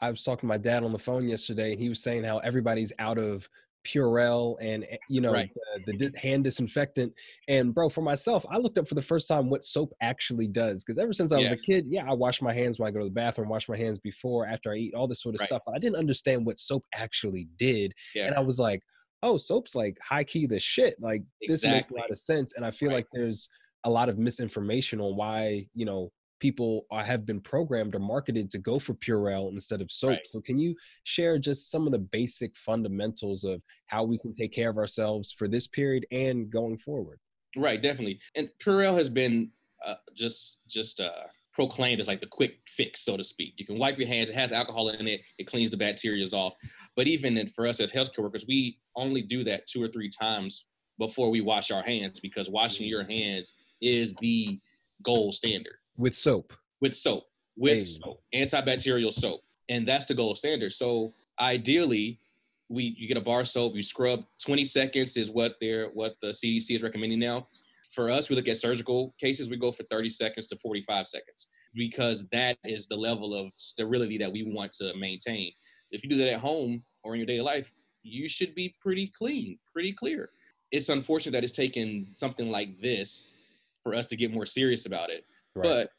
I 0.00 0.10
was 0.10 0.22
talking 0.22 0.40
to 0.40 0.46
my 0.46 0.58
dad 0.58 0.84
on 0.84 0.92
the 0.92 0.98
phone 0.98 1.28
yesterday, 1.28 1.72
and 1.72 1.80
he 1.80 1.88
was 1.88 2.02
saying 2.02 2.24
how 2.24 2.38
everybody's 2.38 2.92
out 2.98 3.16
of 3.16 3.48
Purell 3.84 4.56
and 4.60 4.84
eh, 4.84 4.96
you 5.08 5.20
know 5.20 5.32
Right. 5.32 5.50
the, 5.76 5.80
the 5.92 6.10
di- 6.10 6.18
hand 6.18 6.44
disinfectant. 6.44 7.12
And 7.48 7.74
bro, 7.74 7.88
for 7.88 8.02
myself, 8.02 8.44
I 8.50 8.58
looked 8.58 8.78
up 8.78 8.88
for 8.88 8.94
the 8.94 9.02
first 9.02 9.28
time 9.28 9.50
what 9.50 9.64
soap 9.64 9.92
actually 10.00 10.48
does 10.48 10.82
because 10.84 10.98
ever 10.98 11.12
since 11.12 11.32
I 11.32 11.38
was 11.38 11.52
a 11.52 11.56
kid, 11.56 11.84
yeah, 11.86 12.08
I 12.10 12.14
wash 12.14 12.42
my 12.42 12.52
hands 12.52 12.78
when 12.78 12.88
I 12.88 12.90
go 12.90 13.00
to 13.00 13.04
the 13.06 13.10
bathroom, 13.10 13.48
wash 13.48 13.68
my 13.68 13.76
hands 13.76 13.98
before, 13.98 14.46
after 14.46 14.72
I 14.72 14.76
eat, 14.76 14.94
all 14.94 15.06
this 15.06 15.22
sort 15.22 15.34
of 15.34 15.40
Right. 15.40 15.46
stuff. 15.46 15.62
But 15.66 15.74
I 15.74 15.78
didn't 15.78 15.96
understand 15.96 16.46
what 16.46 16.58
soap 16.58 16.84
actually 16.94 17.48
did, 17.56 17.92
Yeah. 18.14 18.26
and 18.26 18.34
I 18.34 18.40
was 18.40 18.58
like, 18.58 18.80
oh, 19.22 19.36
soap's 19.38 19.74
like 19.74 19.96
high 20.02 20.24
key 20.24 20.46
the 20.46 20.60
shit. 20.60 20.96
Like 21.00 21.22
this 21.46 21.66
makes 21.66 21.90
a 21.90 21.94
lot 21.94 22.10
of 22.10 22.18
sense, 22.18 22.54
and 22.56 22.64
I 22.64 22.70
feel 22.70 22.90
Right. 22.90 22.98
like 22.98 23.06
there's 23.12 23.48
a 23.84 23.90
lot 23.90 24.08
of 24.08 24.18
misinformation 24.18 25.00
on 25.00 25.16
why 25.16 25.66
you 25.74 25.84
know 25.84 26.10
people 26.40 26.86
are, 26.90 27.02
have 27.02 27.24
been 27.26 27.40
programmed 27.40 27.94
or 27.94 27.98
marketed 27.98 28.50
to 28.50 28.58
go 28.58 28.78
for 28.78 28.94
Purell 28.94 29.50
instead 29.50 29.80
of 29.80 29.90
soap. 29.90 30.10
Right. 30.10 30.26
So 30.26 30.40
can 30.40 30.58
you 30.58 30.74
share 31.04 31.38
just 31.38 31.70
some 31.70 31.86
of 31.86 31.92
the 31.92 31.98
basic 31.98 32.56
fundamentals 32.56 33.44
of 33.44 33.62
how 33.86 34.04
we 34.04 34.18
can 34.18 34.32
take 34.32 34.52
care 34.52 34.70
of 34.70 34.76
ourselves 34.76 35.32
for 35.32 35.48
this 35.48 35.66
period 35.66 36.06
and 36.10 36.50
going 36.50 36.78
forward? 36.78 37.18
Right, 37.56 37.80
definitely. 37.80 38.18
And 38.34 38.48
Purell 38.60 38.96
has 38.96 39.08
been 39.08 39.50
uh, 39.84 39.94
just 40.14 40.58
just 40.68 41.00
uh, 41.00 41.24
proclaimed 41.52 42.00
as 42.00 42.08
like 42.08 42.20
the 42.20 42.26
quick 42.26 42.58
fix, 42.66 43.04
so 43.04 43.16
to 43.16 43.22
speak. 43.22 43.54
You 43.56 43.64
can 43.64 43.78
wipe 43.78 43.96
your 43.96 44.08
hands. 44.08 44.28
It 44.28 44.34
has 44.34 44.52
alcohol 44.52 44.88
in 44.88 45.06
it. 45.06 45.20
It 45.38 45.46
cleans 45.46 45.70
the 45.70 45.76
bacteria 45.76 46.26
off. 46.32 46.54
But 46.96 47.06
even 47.06 47.46
for 47.48 47.66
us 47.66 47.80
as 47.80 47.92
healthcare 47.92 48.24
workers, 48.24 48.46
we 48.48 48.78
only 48.96 49.22
do 49.22 49.44
that 49.44 49.66
two 49.66 49.82
or 49.82 49.88
three 49.88 50.10
times 50.10 50.66
before 50.98 51.30
we 51.30 51.40
wash 51.40 51.70
our 51.70 51.82
hands 51.82 52.18
because 52.20 52.50
washing 52.50 52.88
your 52.88 53.04
hands 53.04 53.54
is 53.80 54.14
the 54.16 54.58
gold 55.02 55.34
standard 55.34 55.74
With 55.96 56.14
soap. 56.14 56.52
with 56.80 56.96
soap, 56.96 57.24
with 57.56 57.78
Hey. 57.78 57.84
soap, 57.84 58.22
antibacterial 58.34 59.12
soap, 59.12 59.40
and 59.68 59.86
that's 59.86 60.06
the 60.06 60.14
gold 60.14 60.36
standard. 60.36 60.72
So 60.72 61.14
ideally, 61.40 62.20
we 62.68 62.94
you 62.98 63.06
get 63.06 63.16
a 63.16 63.20
bar 63.20 63.44
soap, 63.44 63.74
you 63.74 63.82
scrub 63.82 64.24
20 64.44 64.64
seconds 64.64 65.16
is 65.16 65.30
what 65.30 65.56
they're 65.60 65.88
what 65.90 66.16
the 66.20 66.32
CDC 66.34 66.74
is 66.74 66.82
recommending 66.82 67.18
now. 67.18 67.48
For 67.94 68.10
us, 68.10 68.28
we 68.28 68.34
look 68.36 68.48
at 68.48 68.58
surgical 68.58 69.14
cases, 69.20 69.48
we 69.48 69.56
go 69.56 69.70
for 69.70 69.84
30 69.84 70.08
seconds 70.08 70.46
to 70.48 70.56
45 70.56 71.06
seconds 71.06 71.48
because 71.74 72.26
that 72.32 72.58
is 72.64 72.88
the 72.88 72.96
level 72.96 73.34
of 73.34 73.52
sterility 73.56 74.18
that 74.18 74.32
we 74.32 74.42
want 74.42 74.72
to 74.72 74.94
maintain. 74.96 75.52
If 75.92 76.02
you 76.02 76.10
do 76.10 76.16
that 76.16 76.28
at 76.28 76.40
home 76.40 76.82
or 77.04 77.14
in 77.14 77.20
your 77.20 77.26
daily 77.26 77.42
life, 77.42 77.72
you 78.02 78.28
should 78.28 78.54
be 78.54 78.74
pretty 78.80 79.08
clean, 79.08 79.58
pretty 79.72 79.92
clear. 79.92 80.30
It's 80.72 80.88
unfortunate 80.88 81.32
that 81.32 81.44
it's 81.44 81.52
taken 81.52 82.08
something 82.14 82.50
like 82.50 82.80
this 82.80 83.34
for 83.82 83.94
us 83.94 84.06
to 84.08 84.16
get 84.16 84.32
more 84.32 84.46
serious 84.46 84.86
about 84.86 85.10
it. 85.10 85.24
But 85.62 85.90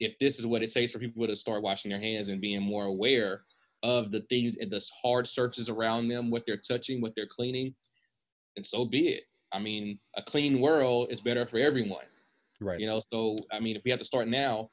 if 0.00 0.18
this 0.18 0.38
is 0.38 0.46
what 0.46 0.62
it 0.62 0.72
takes 0.72 0.92
for 0.92 0.98
people 0.98 1.26
to 1.26 1.36
start 1.36 1.62
washing 1.62 1.90
their 1.90 2.00
hands 2.00 2.28
and 2.28 2.40
being 2.40 2.62
more 2.62 2.86
aware 2.86 3.42
of 3.82 4.10
the 4.10 4.20
things 4.22 4.56
and 4.56 4.70
the 4.70 4.84
hard 5.02 5.26
surfaces 5.26 5.68
around 5.68 6.08
them, 6.08 6.30
what 6.30 6.44
they're 6.46 6.56
touching, 6.56 7.00
what 7.00 7.12
they're 7.16 7.26
cleaning, 7.26 7.74
and 8.56 8.64
so 8.64 8.84
be 8.84 9.08
it. 9.08 9.24
I 9.52 9.58
mean, 9.58 9.98
a 10.16 10.22
clean 10.22 10.60
world 10.60 11.08
is 11.10 11.20
better 11.20 11.46
for 11.46 11.58
everyone. 11.58 12.04
right. 12.60 12.80
You 12.80 12.86
know, 12.86 13.00
so 13.12 13.36
I 13.52 13.60
mean, 13.60 13.76
if 13.76 13.82
we 13.84 13.90
have 13.90 14.00
to 14.00 14.04
start 14.04 14.28
now, 14.28 14.70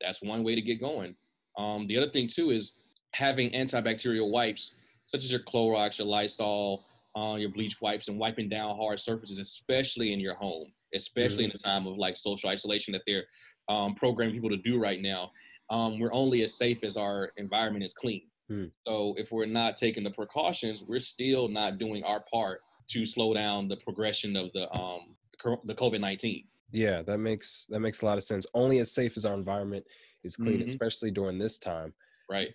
that's 0.00 0.22
one 0.22 0.42
way 0.42 0.54
to 0.54 0.62
get 0.62 0.80
going. 0.80 1.16
Um, 1.56 1.86
the 1.86 1.96
other 1.96 2.10
thing 2.10 2.28
too 2.28 2.50
is 2.50 2.74
having 3.12 3.50
antibacterial 3.50 4.30
wipes, 4.30 4.76
such 5.04 5.24
as 5.24 5.30
your 5.30 5.42
Clorox, 5.42 5.98
your 5.98 6.06
Lysol, 6.06 6.84
uh, 7.14 7.36
your 7.38 7.50
bleach 7.50 7.80
wipes, 7.80 8.08
and 8.08 8.18
wiping 8.18 8.48
down 8.48 8.76
hard 8.76 9.00
surfaces, 9.00 9.38
especially 9.38 10.12
in 10.12 10.20
your 10.20 10.34
home, 10.34 10.72
especially 10.94 11.44
in 11.44 11.50
the 11.50 11.58
time 11.58 11.86
of 11.86 11.98
like 11.98 12.16
social 12.16 12.48
isolation 12.48 12.92
that 12.92 13.02
they're 13.06 13.24
um, 13.68 13.94
programming 13.94 14.34
people 14.34 14.50
to 14.50 14.56
do 14.56 14.78
right 14.80 15.00
now. 15.00 15.30
Um, 15.70 15.98
we're 15.98 16.12
only 16.12 16.42
as 16.42 16.54
safe 16.54 16.84
as 16.84 16.96
our 16.96 17.32
environment 17.36 17.84
is 17.84 17.94
clean. 17.94 18.22
Hmm. 18.48 18.66
So 18.86 19.14
if 19.16 19.30
we're 19.32 19.46
not 19.46 19.76
taking 19.76 20.04
the 20.04 20.10
precautions, 20.10 20.82
we're 20.82 20.98
still 21.00 21.48
not 21.48 21.78
doing 21.78 22.02
our 22.04 22.24
part 22.32 22.60
to 22.88 23.06
slow 23.06 23.32
down 23.32 23.68
the 23.68 23.76
progression 23.76 24.36
of 24.36 24.52
the 24.52 24.70
um, 24.72 25.16
the 25.64 25.74
COVID 25.74 26.00
nineteen. 26.00 26.44
Yeah, 26.72 27.02
that 27.02 27.18
makes 27.18 27.66
that 27.70 27.80
makes 27.80 28.02
a 28.02 28.06
lot 28.06 28.18
of 28.18 28.24
sense. 28.24 28.46
Only 28.54 28.78
as 28.80 28.92
safe 28.92 29.16
as 29.16 29.24
our 29.24 29.34
environment 29.34 29.84
is 30.24 30.36
clean, 30.36 30.60
Mhm. 30.60 30.64
especially 30.64 31.10
during 31.10 31.38
this 31.38 31.58
time. 31.58 31.94
Right. 32.30 32.54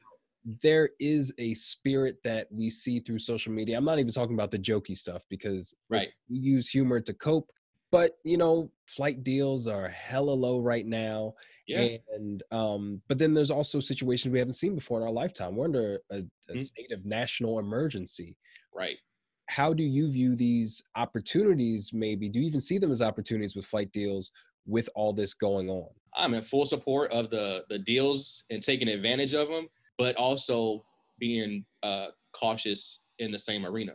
there 0.62 0.92
is 0.98 1.34
a 1.40 1.54
spirit 1.56 2.24
that 2.24 2.48
we 2.52 2.70
see 2.70 3.02
through 3.02 3.20
social 3.20 3.52
media. 3.52 3.78
I'm 3.78 3.84
not 3.84 4.00
even 4.00 4.14
talking 4.14 4.34
about 4.34 4.50
the 4.50 4.58
jokey 4.60 4.96
stuff 4.96 5.26
because 5.30 5.74
Right. 5.90 6.10
we 6.30 6.38
use 6.38 6.70
humor 6.70 7.02
to 7.02 7.14
cope. 7.14 7.52
But 7.92 8.18
you 8.24 8.38
know, 8.38 8.72
flight 8.88 9.24
deals 9.24 9.68
are 9.68 9.88
hella 9.88 10.32
low 10.32 10.60
right 10.60 10.86
now. 10.86 11.34
Yeah. 11.68 11.98
And 12.14 12.44
um, 12.52 13.02
but 13.08 13.20
then 13.20 13.34
there's 13.34 13.52
also 13.52 13.80
situations 13.80 14.32
we 14.32 14.40
haven't 14.40 14.54
seen 14.54 14.76
before 14.76 15.00
in 15.00 15.06
our 15.08 15.12
lifetime. 15.14 15.56
We're 15.56 15.66
under 15.66 16.00
a, 16.12 16.24
a 16.50 16.54
Mhm. 16.54 16.60
state 16.60 16.92
of 16.92 17.06
national 17.06 17.60
emergency. 17.60 18.36
Right. 18.74 18.98
How 19.50 19.74
do 19.74 19.84
you 19.84 20.12
view 20.12 20.36
these 20.36 20.82
opportunities? 20.96 21.92
Maybe 21.94 22.30
do 22.30 22.40
you 22.40 22.46
even 22.48 22.60
see 22.62 22.78
them 22.78 22.92
as 22.92 23.02
opportunities 23.02 23.56
with 23.56 23.66
flight 23.66 23.92
deals 23.92 24.32
with 24.66 24.90
all 24.96 25.14
this 25.14 25.34
going 25.34 25.70
on? 25.70 25.90
I'm 26.16 26.34
in 26.34 26.44
full 26.44 26.66
support 26.66 27.12
of 27.12 27.30
the 27.30 27.64
the 27.70 27.80
deals 27.80 28.46
and 28.50 28.62
taking 28.62 28.88
advantage 28.90 29.34
of 29.34 29.48
them, 29.50 29.68
but 29.98 30.16
also 30.16 30.86
being 31.20 31.66
uh, 31.84 32.08
cautious 32.34 33.00
in 33.20 33.32
the 33.32 33.40
same 33.40 33.66
arena. 33.66 33.94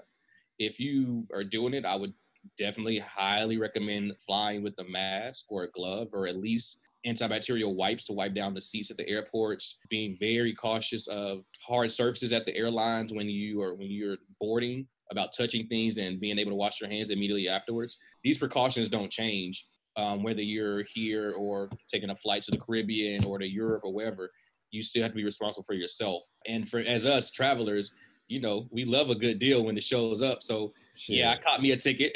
If 0.58 0.78
you 0.80 1.26
are 1.32 1.44
doing 1.44 1.74
it, 1.74 1.84
I 1.84 1.96
would 1.96 2.12
definitely 2.58 2.98
highly 2.98 3.58
recommend 3.58 4.12
flying 4.24 4.62
with 4.62 4.74
a 4.78 4.84
mask 4.84 5.46
or 5.48 5.64
a 5.64 5.70
glove 5.70 6.08
or 6.12 6.26
at 6.26 6.36
least 6.36 6.80
antibacterial 7.06 7.74
wipes 7.74 8.04
to 8.04 8.12
wipe 8.12 8.34
down 8.34 8.54
the 8.54 8.62
seats 8.62 8.90
at 8.90 8.96
the 8.96 9.08
airports. 9.08 9.78
Being 9.88 10.16
very 10.18 10.54
cautious 10.54 11.06
of 11.08 11.44
hard 11.60 11.90
surfaces 11.90 12.32
at 12.32 12.46
the 12.46 12.56
airlines 12.56 13.12
when 13.12 13.28
you 13.28 13.60
are 13.62 13.74
when 13.74 13.90
you're 13.90 14.18
boarding 14.40 14.86
about 15.10 15.32
touching 15.32 15.66
things 15.66 15.98
and 15.98 16.20
being 16.20 16.38
able 16.38 16.52
to 16.52 16.56
wash 16.56 16.80
your 16.80 16.88
hands 16.88 17.10
immediately 17.10 17.48
afterwards. 17.48 17.98
These 18.24 18.38
precautions 18.38 18.88
don't 18.88 19.10
change 19.10 19.66
um, 19.96 20.22
whether 20.22 20.42
you're 20.42 20.82
here 20.82 21.34
or 21.36 21.68
taking 21.88 22.10
a 22.10 22.16
flight 22.16 22.42
to 22.42 22.50
the 22.50 22.58
Caribbean 22.58 23.24
or 23.24 23.38
to 23.38 23.46
Europe 23.46 23.82
or 23.84 23.92
wherever, 23.92 24.30
you 24.70 24.82
still 24.82 25.02
have 25.02 25.12
to 25.12 25.16
be 25.16 25.24
responsible 25.24 25.64
for 25.64 25.74
yourself. 25.74 26.24
And 26.46 26.68
for 26.68 26.80
as 26.80 27.04
us 27.04 27.30
travelers, 27.30 27.92
you 28.28 28.40
know, 28.40 28.68
we 28.70 28.84
love 28.84 29.10
a 29.10 29.14
good 29.14 29.38
deal 29.38 29.64
when 29.64 29.76
it 29.76 29.82
shows 29.84 30.22
up. 30.22 30.42
So 30.42 30.72
yeah, 31.08 31.32
I 31.32 31.38
caught 31.38 31.62
me 31.62 31.72
a 31.72 31.76
ticket, 31.76 32.12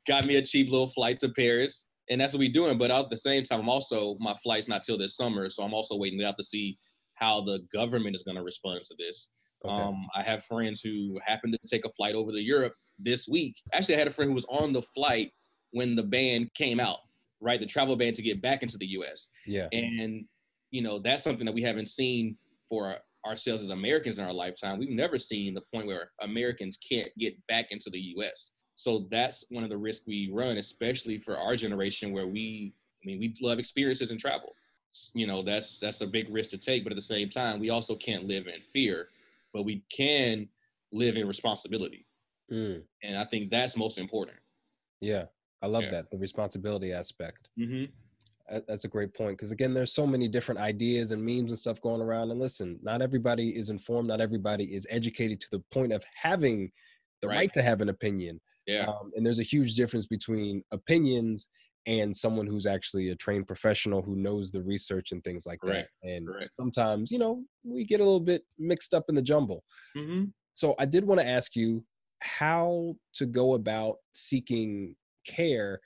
got 0.06 0.26
me 0.26 0.36
a 0.36 0.42
cheap 0.42 0.70
little 0.70 0.88
flight 0.88 1.18
to 1.20 1.28
Paris, 1.30 1.88
and 2.08 2.20
that's 2.20 2.32
what 2.32 2.40
we're 2.40 2.52
doing. 2.52 2.78
But 2.78 2.90
at 2.90 3.10
the 3.10 3.16
same 3.16 3.42
time, 3.42 3.60
I'm 3.60 3.68
also 3.68 4.16
my 4.20 4.34
flight's 4.42 4.68
not 4.68 4.82
till 4.82 4.98
this 4.98 5.16
summer, 5.16 5.48
so 5.48 5.62
I'm 5.62 5.74
also 5.74 5.96
waiting 5.96 6.22
out 6.22 6.36
to 6.38 6.44
see 6.44 6.78
how 7.14 7.40
the 7.42 7.60
government 7.72 8.16
is 8.16 8.22
going 8.22 8.36
to 8.36 8.42
respond 8.42 8.82
to 8.84 8.94
this. 8.98 9.28
Okay. 9.64 9.74
Um, 9.74 10.06
I 10.14 10.22
have 10.22 10.44
friends 10.44 10.80
who 10.80 11.18
happened 11.24 11.52
to 11.52 11.68
take 11.68 11.84
a 11.84 11.90
flight 11.90 12.14
over 12.14 12.32
to 12.32 12.40
Europe 12.40 12.72
this 12.98 13.28
week. 13.28 13.56
Actually, 13.72 13.96
I 13.96 13.98
had 13.98 14.08
a 14.08 14.12
friend 14.12 14.30
who 14.30 14.34
was 14.34 14.46
on 14.48 14.72
the 14.72 14.82
flight 14.82 15.32
when 15.72 15.94
the 15.94 16.02
ban 16.02 16.50
came 16.54 16.80
out, 16.80 16.98
right? 17.40 17.60
The 17.60 17.66
travel 17.66 17.94
ban 17.96 18.12
to 18.14 18.22
get 18.22 18.40
back 18.40 18.62
into 18.62 18.78
the 18.78 18.86
US. 18.86 19.28
yeah. 19.46 19.68
And, 19.72 20.24
you 20.70 20.82
know, 20.82 20.98
that's 20.98 21.22
something 21.22 21.44
that 21.44 21.54
we 21.54 21.62
haven't 21.62 21.88
seen 21.88 22.36
for 22.68 22.96
ourselves 23.26 23.62
as 23.62 23.68
Americans 23.68 24.18
in 24.18 24.24
our 24.24 24.32
lifetime. 24.32 24.78
We've 24.78 24.90
never 24.90 25.18
seen 25.18 25.54
the 25.54 25.62
point 25.72 25.86
where 25.86 26.10
Americans 26.22 26.78
can't 26.78 27.08
get 27.18 27.34
back 27.46 27.66
into 27.70 27.90
the 27.90 28.00
US. 28.16 28.52
So 28.76 29.06
that's 29.10 29.44
one 29.50 29.62
of 29.64 29.70
the 29.70 29.76
risks 29.76 30.04
we 30.06 30.30
run, 30.32 30.56
especially 30.56 31.18
for 31.18 31.36
our 31.38 31.54
generation 31.56 32.12
where 32.12 32.26
we, 32.26 32.72
I 33.02 33.06
mean, 33.06 33.18
we 33.18 33.34
love 33.42 33.58
experiences 33.58 34.10
and 34.10 34.18
travel. 34.18 34.54
You 35.14 35.26
know, 35.26 35.42
that's 35.42 35.78
that's 35.78 36.00
a 36.00 36.06
big 36.06 36.32
risk 36.32 36.50
to 36.50 36.58
take, 36.58 36.82
but 36.82 36.92
at 36.92 36.96
the 36.96 37.02
same 37.02 37.28
time, 37.28 37.60
we 37.60 37.70
also 37.70 37.94
can't 37.94 38.24
live 38.24 38.46
in 38.48 38.60
fear, 38.72 39.08
but 39.52 39.62
we 39.64 39.84
can 39.94 40.48
live 40.92 41.16
in 41.16 41.28
responsibility. 41.28 42.06
Mm, 42.50 42.82
And 43.04 43.16
I 43.16 43.24
think 43.24 43.50
that's 43.50 43.76
most 43.76 43.98
important. 43.98 44.38
yeah. 45.00 45.26
I 45.62 45.66
love 45.66 45.84
Yeah. 45.84 45.90
that 45.90 46.10
the 46.10 46.16
responsibility 46.16 46.90
aspect. 46.92 47.50
Mm-hmm. 47.58 47.92
That- 48.50 48.66
That's 48.66 48.84
a 48.84 48.88
great 48.88 49.14
point 49.14 49.38
because 49.38 49.52
again, 49.52 49.72
there's 49.74 49.92
so 49.94 50.06
many 50.06 50.28
different 50.28 50.60
ideas 50.60 51.12
and 51.12 51.24
memes 51.24 51.50
and 51.52 51.58
stuff 51.58 51.80
going 51.80 52.00
around. 52.02 52.30
And 52.30 52.40
listen, 52.40 52.78
not 52.82 53.00
everybody 53.02 53.56
is 53.56 53.70
informed. 53.70 54.08
Not 54.08 54.20
everybody 54.20 54.74
is 54.74 54.86
educated 54.90 55.40
to 55.42 55.48
the 55.52 55.60
point 55.70 55.92
of 55.92 56.04
having 56.14 56.70
the 57.22 57.28
right, 57.28 57.36
Right. 57.36 57.52
to 57.54 57.62
have 57.62 57.80
an 57.80 57.88
opinion. 57.90 58.40
Yeah. 58.66 58.86
Um, 58.86 59.10
and 59.16 59.24
there's 59.24 59.38
a 59.38 59.44
huge 59.44 59.74
difference 59.74 60.06
between 60.06 60.62
opinions 60.72 61.48
and 61.86 62.14
someone 62.14 62.46
who's 62.46 62.66
actually 62.66 63.08
a 63.08 63.16
trained 63.16 63.46
professional 63.46 64.02
who 64.02 64.14
knows 64.16 64.50
the 64.50 64.62
research 64.62 65.12
and 65.12 65.24
things 65.24 65.46
like 65.46 65.60
Correct. 65.60 65.88
that. 66.02 66.08
And 66.10 66.26
Correct. 66.26 66.54
sometimes, 66.54 67.10
you 67.10 67.18
know, 67.18 67.42
we 67.64 67.84
get 67.84 68.00
a 68.00 68.04
little 68.04 68.20
bit 68.20 68.42
mixed 68.58 68.92
up 68.94 69.04
in 69.08 69.14
the 69.14 69.22
jumble. 69.22 69.64
Mm-hmm. 69.96 70.24
So 70.54 70.74
I 70.78 70.84
did 70.86 71.04
want 71.04 71.20
to 71.20 71.26
ask 71.26 71.56
you 71.56 71.84
how 72.20 72.94
to 73.14 73.24
go 73.26 73.54
about 73.54 73.96
seeking 74.12 74.94
care 75.26 75.80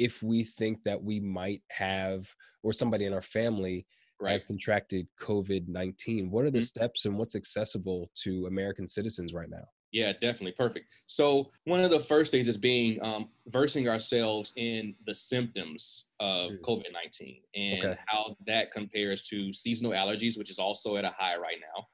if 0.00 0.22
we 0.22 0.44
think 0.44 0.82
that 0.84 1.02
we 1.02 1.20
might 1.20 1.62
have 1.70 2.34
or 2.62 2.72
somebody 2.72 3.04
in 3.04 3.12
our 3.12 3.22
family 3.22 3.86
Right. 4.22 4.32
has 4.32 4.44
contracted 4.44 5.08
COVID 5.18 5.68
19. 5.68 6.30
What 6.30 6.44
are 6.44 6.50
the 6.50 6.58
Mhm. 6.58 6.66
steps 6.66 7.06
and 7.06 7.16
what's 7.18 7.34
accessible 7.34 8.10
to 8.16 8.46
American 8.46 8.86
citizens 8.86 9.32
right 9.32 9.48
now? 9.48 9.64
Yeah, 9.92 10.12
definitely. 10.12 10.52
Perfect. 10.52 10.92
So 11.06 11.50
one 11.64 11.82
of 11.82 11.90
the 11.90 11.98
first 12.00 12.30
things 12.30 12.46
is 12.46 12.58
being 12.58 13.02
um, 13.02 13.30
versing 13.48 13.88
ourselves 13.88 14.52
in 14.56 14.94
the 15.06 15.14
symptoms 15.14 16.10
of 16.20 16.52
Mm. 16.52 16.62
COVID 16.62 16.92
nineteen 16.92 17.42
and 17.54 17.82
Okay. 17.84 18.00
how 18.06 18.36
that 18.46 18.70
compares 18.72 19.26
to 19.28 19.52
seasonal 19.52 19.92
allergies, 19.92 20.38
which 20.38 20.50
is 20.50 20.58
also 20.58 20.96
at 20.96 21.04
a 21.04 21.10
high 21.10 21.36
right 21.36 21.60
now. 21.60 21.86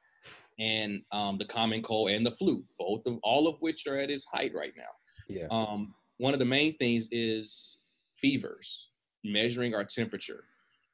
and 0.59 1.03
um, 1.13 1.37
the 1.39 1.45
common 1.45 1.83
cold 1.83 2.11
and 2.11 2.25
the 2.25 2.31
flu, 2.31 2.65
both 2.79 3.07
of 3.07 3.19
all 3.23 3.47
of 3.47 3.61
which 3.61 3.87
are 3.87 3.99
at 3.99 4.11
its 4.11 4.25
height 4.25 4.55
right 4.55 4.73
now. 4.77 4.93
Yeah. 5.29 5.49
Um, 5.51 5.95
one 6.19 6.33
of 6.33 6.39
the 6.39 6.47
main 6.47 6.77
things 6.79 7.09
is 7.13 7.79
fevers, 8.19 8.89
measuring 9.25 9.75
our 9.75 9.85
temperature, 9.85 10.45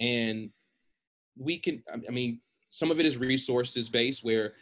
and 0.00 0.50
we 1.38 1.58
can. 1.58 1.82
I 1.92 2.10
mean, 2.10 2.40
some 2.70 2.90
of 2.90 3.00
it 3.00 3.06
is 3.06 3.16
resources 3.16 3.88
based, 3.88 4.24
where 4.24 4.54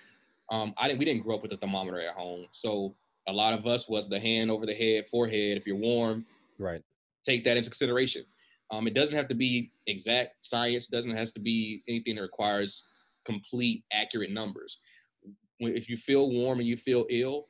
um, 0.51 0.75
I 0.79 0.89
didn't. 0.89 0.99
We 0.99 1.05
didn't 1.05 1.23
grow 1.23 1.37
up 1.37 1.43
with 1.43 1.53
a 1.53 1.57
thermometer 1.57 2.01
at 2.01 2.15
home, 2.15 2.47
so 2.53 2.95
a 3.29 3.33
lot 3.33 3.55
of 3.55 3.67
us 3.67 3.89
was 3.89 4.09
the 4.09 4.19
hand 4.19 4.51
over 4.51 4.67
the 4.67 4.75
head, 4.75 5.09
forehead. 5.09 5.57
If 5.57 5.67
you're 5.67 5.77
warm, 5.77 6.25
right. 6.59 6.83
Take 7.25 7.45
that 7.45 7.57
into 7.57 7.69
consideration. 7.69 8.25
Um, 8.71 8.87
it 8.87 8.95
doesn't 8.95 9.17
have 9.17 9.29
to 9.29 9.35
be 9.35 9.73
exact 9.87 10.45
science. 10.45 10.87
Doesn't 10.87 11.11
has 11.11 11.33
to 11.33 11.41
be 11.41 11.83
anything 11.89 12.17
that 12.17 12.23
requires 12.23 12.87
complete 13.25 13.85
accurate 13.93 14.31
numbers. 14.31 14.79
If 15.59 15.89
you 15.89 15.97
feel 15.97 16.31
warm 16.31 16.61
and 16.61 16.69
you 16.69 16.77
feel 16.77 17.07
ill, 17.11 17.49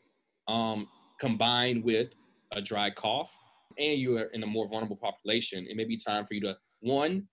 um, 0.49 0.89
combined 1.21 1.85
with 1.85 2.15
a 2.53 2.61
dry 2.61 2.91
cough, 2.91 3.39
and 3.79 3.99
you 3.99 4.17
are 4.19 4.25
in 4.33 4.43
a 4.43 4.47
more 4.47 4.69
vulnerable 4.69 4.97
population, 4.97 5.67
it 5.69 5.77
may 5.77 5.85
be 5.85 5.97
time 5.97 6.25
for 6.25 6.35
you 6.35 6.41
to 6.43 6.57
one, 6.81 7.27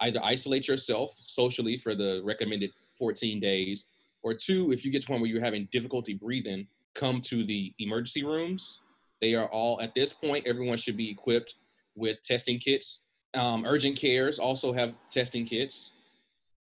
either 0.00 0.22
isolate 0.22 0.68
yourself 0.68 1.12
socially 1.22 1.76
for 1.76 1.94
the 1.94 2.20
recommended 2.24 2.70
14 2.98 3.40
days, 3.40 3.86
or 4.22 4.34
two, 4.34 4.72
if 4.72 4.84
you 4.84 4.92
get 4.92 5.02
to 5.02 5.12
one 5.12 5.20
where 5.20 5.28
you're 5.28 5.40
having 5.40 5.68
difficulty 5.72 6.14
breathing, 6.14 6.66
come 6.94 7.20
to 7.22 7.44
the 7.44 7.74
emergency 7.78 8.24
rooms. 8.24 8.80
They 9.20 9.34
are 9.34 9.48
all 9.48 9.80
at 9.80 9.94
this 9.94 10.12
point. 10.12 10.46
Everyone 10.46 10.76
should 10.76 10.96
be 10.96 11.10
equipped 11.10 11.54
with 11.94 12.22
testing 12.22 12.58
kits. 12.58 13.04
Um, 13.34 13.64
urgent 13.66 13.96
cares 13.96 14.38
also 14.38 14.72
have 14.72 14.94
testing 15.10 15.44
kits 15.44 15.92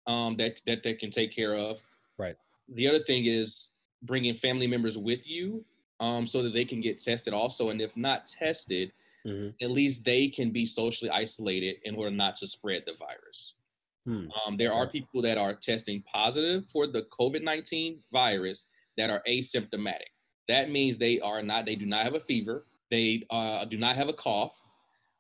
um, 0.07 0.37
that 0.37 0.61
that 0.67 0.83
they 0.83 0.95
can 0.95 1.11
take 1.11 1.33
care 1.33 1.55
of. 1.55 1.83
Right. 2.19 2.37
The 2.75 2.89
other 2.89 2.99
thing 2.99 3.25
is 3.27 3.71
bringing 4.03 4.35
family 4.35 4.67
members 4.67 4.99
with 4.99 5.29
you 5.29 5.65
um, 6.01 6.27
so 6.27 6.43
that 6.43 6.53
they 6.53 6.65
can 6.65 6.81
get 6.81 7.01
tested 7.01 7.33
also, 7.33 7.71
and 7.71 7.81
if 7.81 7.97
not 7.97 8.27
tested, 8.27 8.93
mm-hmm. 9.29 9.65
at 9.65 9.71
least 9.71 10.05
they 10.05 10.29
can 10.29 10.51
be 10.51 10.67
socially 10.67 11.11
isolated 11.11 11.77
in 11.85 11.95
order 11.95 12.11
not 12.11 12.37
to 12.37 12.47
spread 12.47 12.83
the 12.87 12.95
virus. 12.95 13.55
Hmm. 14.07 14.27
Um, 14.47 14.57
there 14.57 14.73
are 14.73 14.89
people 14.89 15.21
that 15.23 15.37
are 15.37 15.55
testing 15.55 16.03
positive 16.03 16.67
for 16.69 16.87
the 16.87 17.03
COVID 17.19 17.43
19 17.43 18.01
virus 18.13 18.67
that 18.97 19.11
are 19.11 19.23
asymptomatic. 19.29 20.11
That 20.49 20.71
means 20.71 20.97
they 20.97 21.21
are 21.21 21.43
not, 21.43 21.67
they 21.67 21.77
do 21.77 21.87
not 21.87 22.05
have 22.05 22.15
a 22.15 22.21
fever, 22.21 22.65
they 22.91 23.25
uh, 23.31 23.65
do 23.67 23.77
not 23.77 23.97
have 23.97 24.09
a 24.09 24.15
cough. 24.15 24.59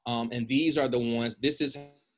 Um, 0.06 0.30
and 0.32 0.48
these 0.48 0.78
are 0.78 0.88
the 0.88 0.98
ones, 0.98 1.36
this 1.36 1.60
is 1.60 1.76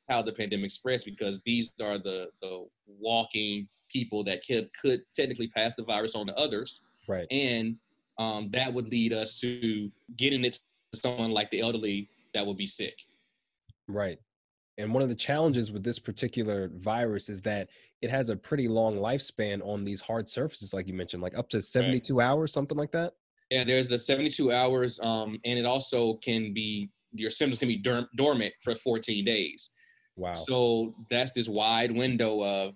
how 0.09 0.21
the 0.21 0.31
pandemic 0.31 0.71
spreads 0.71 1.03
because 1.03 1.41
these 1.43 1.73
are 1.83 1.97
the, 1.97 2.29
the 2.41 2.65
walking 2.87 3.67
people 3.89 4.23
that 4.23 4.45
could, 4.47 4.69
could 4.79 5.01
technically 5.13 5.49
pass 5.49 5.75
the 5.75 5.83
virus 5.83 6.15
on 6.15 6.27
to 6.27 6.37
others. 6.37 6.79
Right. 7.07 7.27
And 7.29 7.75
um, 8.17 8.49
that 8.53 8.73
would 8.73 8.89
lead 8.89 9.11
us 9.11 9.39
to 9.41 9.91
getting 10.15 10.45
it 10.45 10.59
someone 10.93 11.31
like 11.31 11.49
the 11.51 11.61
elderly 11.61 12.09
that 12.33 12.45
would 12.45 12.57
be 12.57 12.67
sick. 12.67 12.95
Right. 13.87 14.17
And 14.77 14.93
one 14.93 15.03
of 15.03 15.09
the 15.09 15.15
challenges 15.15 15.71
with 15.71 15.83
this 15.83 15.99
particular 15.99 16.71
virus 16.75 17.29
is 17.29 17.41
that 17.43 17.69
it 18.01 18.09
has 18.09 18.29
a 18.29 18.35
pretty 18.35 18.67
long 18.67 18.97
lifespan 18.97 19.61
on 19.65 19.83
these 19.83 20.01
hard 20.01 20.27
surfaces, 20.27 20.73
like 20.73 20.87
you 20.87 20.93
mentioned, 20.93 21.21
like 21.21 21.37
up 21.37 21.49
to 21.49 21.61
72 21.61 22.15
right. 22.15 22.25
hours, 22.25 22.51
something 22.51 22.77
like 22.77 22.91
that. 22.91 23.13
Yeah, 23.49 23.63
there's 23.65 23.89
the 23.89 23.97
72 23.97 24.51
hours, 24.51 24.99
um, 25.03 25.37
and 25.43 25.59
it 25.59 25.65
also 25.65 26.15
can 26.15 26.53
be 26.53 26.89
your 27.13 27.29
symptoms 27.29 27.59
can 27.59 27.67
be 27.67 27.83
dormant 28.15 28.53
for 28.61 28.73
14 28.73 29.25
days. 29.25 29.71
Wow. 30.15 30.33
So 30.33 30.95
that's 31.09 31.33
this 31.33 31.49
wide 31.49 31.91
window 31.91 32.41
of 32.41 32.75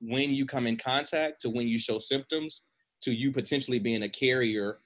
when 0.00 0.30
you 0.30 0.46
come 0.46 0.68
in 0.68 0.76
contact 0.76 1.40
to 1.40 1.50
when 1.50 1.66
you 1.66 1.78
show 1.78 1.98
symptoms 1.98 2.62
to 3.02 3.12
you 3.12 3.32
potentially 3.32 3.80
being 3.80 4.04
a 4.04 4.08
carrier 4.08 4.78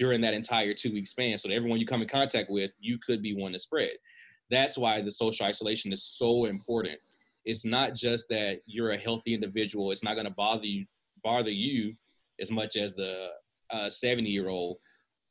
during 0.00 0.22
that 0.22 0.32
entire 0.32 0.72
two 0.72 0.92
week 0.92 1.06
span. 1.06 1.36
So 1.36 1.48
that 1.48 1.54
everyone 1.54 1.78
you 1.78 1.86
come 1.86 2.00
in 2.00 2.08
contact 2.08 2.50
with, 2.50 2.72
you 2.80 2.98
could 2.98 3.22
be 3.22 3.34
one 3.34 3.52
to 3.52 3.58
spread. 3.58 3.90
That's 4.50 4.78
why 4.78 5.02
the 5.02 5.12
social 5.12 5.46
isolation 5.46 5.92
is 5.92 6.02
so 6.02 6.46
important. 6.46 6.98
It's 7.44 7.66
not 7.66 7.94
just 7.94 8.26
that 8.30 8.62
you're 8.66 8.92
a 8.92 8.96
healthy 8.96 9.34
individual. 9.34 9.90
It's 9.90 10.02
not 10.02 10.14
going 10.14 10.26
to 10.26 10.32
bother 10.32 10.64
you 10.64 10.86
bother 11.22 11.50
you 11.50 11.94
as 12.40 12.50
much 12.50 12.76
as 12.76 12.94
the 12.94 13.28
70 13.88 14.22
uh, 14.22 14.32
year 14.32 14.48
old, 14.48 14.78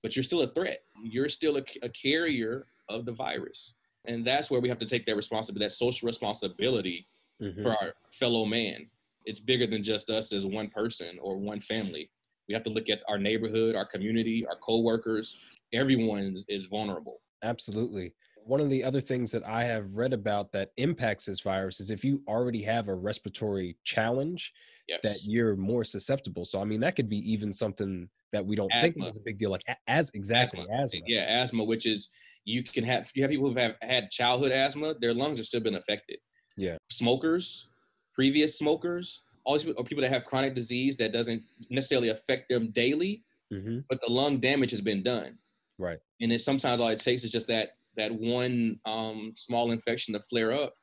but 0.04 0.16
you're 0.16 0.24
still 0.24 0.44
a 0.44 0.48
threat. 0.48 0.80
You're 1.04 1.30
still 1.30 1.58
a, 1.58 1.64
a 1.82 1.90
carrier 1.90 2.68
of 2.90 3.06
the 3.06 3.12
virus, 3.12 3.74
and 4.06 4.26
that's 4.26 4.52
where 4.52 4.62
we 4.62 4.70
have 4.70 4.78
to 4.80 4.86
take 4.86 5.06
that 5.08 5.16
responsibility, 5.16 5.66
that 5.66 5.72
social 5.72 6.06
responsibility 6.06 7.08
mm-hmm. 7.42 7.64
for 7.64 7.72
our 7.72 7.94
fellow 8.12 8.46
man. 8.46 8.88
It's 9.26 9.40
bigger 9.40 9.66
than 9.66 9.82
just 9.82 10.12
us 10.12 10.32
as 10.32 10.46
one 10.46 10.70
person 10.70 11.18
or 11.20 11.38
one 11.38 11.60
family. 11.60 12.12
We 12.50 12.54
have 12.56 12.64
to 12.64 12.70
look 12.70 12.90
at 12.90 13.02
our 13.08 13.18
neighborhood, 13.18 13.76
our 13.76 13.86
community, 13.86 14.46
our 14.50 14.58
coworkers. 14.58 15.38
Everyone 15.72 16.36
is 16.50 16.66
vulnerable. 16.66 17.22
Absolutely 17.44 18.14
one 18.50 18.60
of 18.60 18.70
the 18.72 18.84
other 18.84 19.00
things 19.00 19.32
that 19.32 19.46
I 19.46 19.64
have 19.64 19.94
read 19.94 20.12
about 20.12 20.52
that 20.54 20.72
impacts 20.78 21.26
this 21.26 21.42
virus 21.42 21.80
is 21.80 21.92
if 21.92 22.04
you 22.04 22.24
already 22.28 22.64
have 22.64 22.88
a 22.88 22.96
respiratory 22.96 23.78
challenge, 23.84 24.52
yes. 24.88 25.00
that 25.04 25.20
you're 25.24 25.56
more 25.56 25.84
susceptible. 25.84 26.46
So 26.46 26.60
I 26.60 26.64
mean, 26.64 26.80
that 26.80 26.96
could 26.96 27.10
be 27.10 27.32
even 27.32 27.54
something 27.54 28.10
that 28.34 28.44
we 28.44 28.56
don't 28.56 28.72
asthma. 28.74 29.04
think 29.04 29.08
is 29.08 29.18
a 29.18 29.22
big 29.24 29.38
deal, 29.38 29.52
like 29.52 29.62
as 29.88 30.10
exactly 30.16 30.62
asthma. 30.62 30.84
asthma. 30.84 31.02
Yeah, 31.06 31.42
asthma, 31.42 31.64
which 31.64 31.86
is 31.86 32.10
you 32.46 32.64
can 32.64 32.84
have 32.84 33.12
you 33.14 33.22
have 33.22 33.30
people 33.30 33.52
who 33.52 33.60
have 33.60 33.76
had 33.82 34.10
childhood 34.10 34.52
asthma, 34.52 34.96
their 35.00 35.14
lungs 35.14 35.38
have 35.38 35.46
still 35.46 35.62
been 35.62 35.76
affected. 35.76 36.18
Yeah, 36.58 36.78
smokers, 36.90 37.68
previous 38.16 38.58
smokers, 38.58 39.22
all 39.44 39.54
these 39.54 39.64
people, 39.64 39.82
are 39.82 39.86
people 39.86 40.02
that 40.02 40.12
have 40.12 40.24
chronic 40.24 40.54
disease 40.54 40.96
that 40.98 41.12
doesn't 41.12 41.44
necessarily 41.70 42.10
affect 42.10 42.50
them 42.50 42.72
daily, 42.72 43.24
mm-hmm. 43.52 43.80
but 43.90 44.02
the 44.02 44.12
lung 44.12 44.38
damage 44.38 44.72
has 44.72 44.82
been 44.82 45.04
done. 45.04 45.38
Right. 45.78 46.00
And 46.22 46.32
then 46.32 46.40
sometimes 46.40 46.80
all 46.80 46.90
it 46.90 47.00
takes 47.00 47.24
is 47.24 47.32
just 47.32 47.48
that 47.48 47.70
that 47.98 48.14
one 48.14 48.80
um, 48.86 49.34
small 49.36 49.72
infection 49.72 50.14
to 50.14 50.20
flare 50.22 50.54
up, 50.54 50.74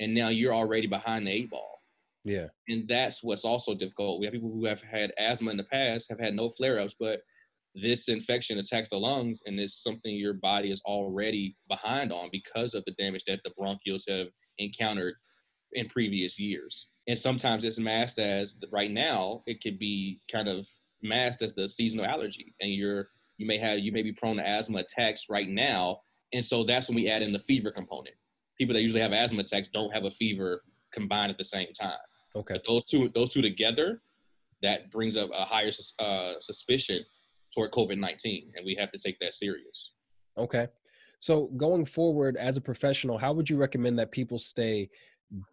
and 0.00 0.14
now 0.14 0.28
you're 0.28 0.54
already 0.54 0.86
behind 0.86 1.26
the 1.26 1.32
eight 1.32 1.50
ball. 1.50 1.80
Yeah. 2.24 2.46
And 2.68 2.86
that's 2.86 3.22
what's 3.22 3.44
also 3.44 3.74
difficult. 3.74 4.20
We 4.20 4.26
have 4.26 4.32
people 4.32 4.52
who 4.52 4.64
have 4.66 4.80
had 4.82 5.12
asthma 5.18 5.50
in 5.50 5.56
the 5.56 5.64
past, 5.64 6.08
have 6.08 6.20
had 6.20 6.34
no 6.34 6.50
flare 6.50 6.78
ups, 6.78 6.94
but 6.98 7.20
this 7.74 8.08
infection 8.08 8.58
attacks 8.58 8.90
the 8.90 8.98
lungs, 8.98 9.42
and 9.46 9.58
it's 9.58 9.82
something 9.82 10.14
your 10.14 10.34
body 10.34 10.70
is 10.70 10.82
already 10.84 11.56
behind 11.68 12.12
on 12.12 12.28
because 12.30 12.74
of 12.74 12.84
the 12.84 12.92
damage 12.92 13.24
that 13.24 13.40
the 13.42 13.50
bronchioles 13.58 14.08
have 14.08 14.28
encountered 14.58 15.14
in 15.72 15.88
previous 15.88 16.38
years. 16.38 16.88
And 17.08 17.18
sometimes 17.18 17.64
it's 17.64 17.78
masked 17.78 18.18
as 18.18 18.60
right 18.70 18.90
now, 18.90 19.42
it 19.46 19.60
could 19.60 19.78
be 19.78 20.20
kind 20.30 20.48
of 20.48 20.68
masked 21.02 21.42
as 21.42 21.52
the 21.52 21.68
seasonal 21.68 22.06
allergy, 22.06 22.54
and 22.60 22.70
you're 22.70 23.08
you 23.38 23.46
may 23.46 23.58
have 23.58 23.80
you 23.80 23.90
may 23.90 24.02
be 24.02 24.12
prone 24.12 24.36
to 24.36 24.46
asthma 24.46 24.78
attacks 24.78 25.26
right 25.28 25.48
now 25.48 26.00
and 26.32 26.44
so 26.44 26.64
that's 26.64 26.88
when 26.88 26.96
we 26.96 27.08
add 27.08 27.22
in 27.22 27.32
the 27.32 27.38
fever 27.38 27.70
component. 27.70 28.14
People 28.58 28.74
that 28.74 28.82
usually 28.82 29.00
have 29.00 29.12
asthma 29.12 29.40
attacks 29.40 29.68
don't 29.68 29.92
have 29.92 30.04
a 30.04 30.10
fever 30.10 30.62
combined 30.92 31.30
at 31.30 31.38
the 31.38 31.44
same 31.44 31.72
time. 31.72 31.92
Okay. 32.34 32.54
But 32.54 32.62
those 32.66 32.84
two, 32.86 33.10
those 33.14 33.32
two 33.32 33.42
together, 33.42 34.02
that 34.62 34.90
brings 34.90 35.16
up 35.16 35.30
a 35.34 35.44
higher 35.44 35.70
uh, 35.98 36.34
suspicion 36.40 37.04
toward 37.54 37.72
COVID 37.72 37.98
nineteen, 37.98 38.52
and 38.56 38.64
we 38.64 38.74
have 38.78 38.90
to 38.92 38.98
take 38.98 39.18
that 39.20 39.34
serious. 39.34 39.92
Okay. 40.38 40.68
So 41.18 41.48
going 41.56 41.84
forward, 41.84 42.36
as 42.36 42.56
a 42.56 42.60
professional, 42.60 43.18
how 43.18 43.32
would 43.32 43.48
you 43.48 43.56
recommend 43.56 43.98
that 43.98 44.10
people 44.10 44.38
stay 44.38 44.88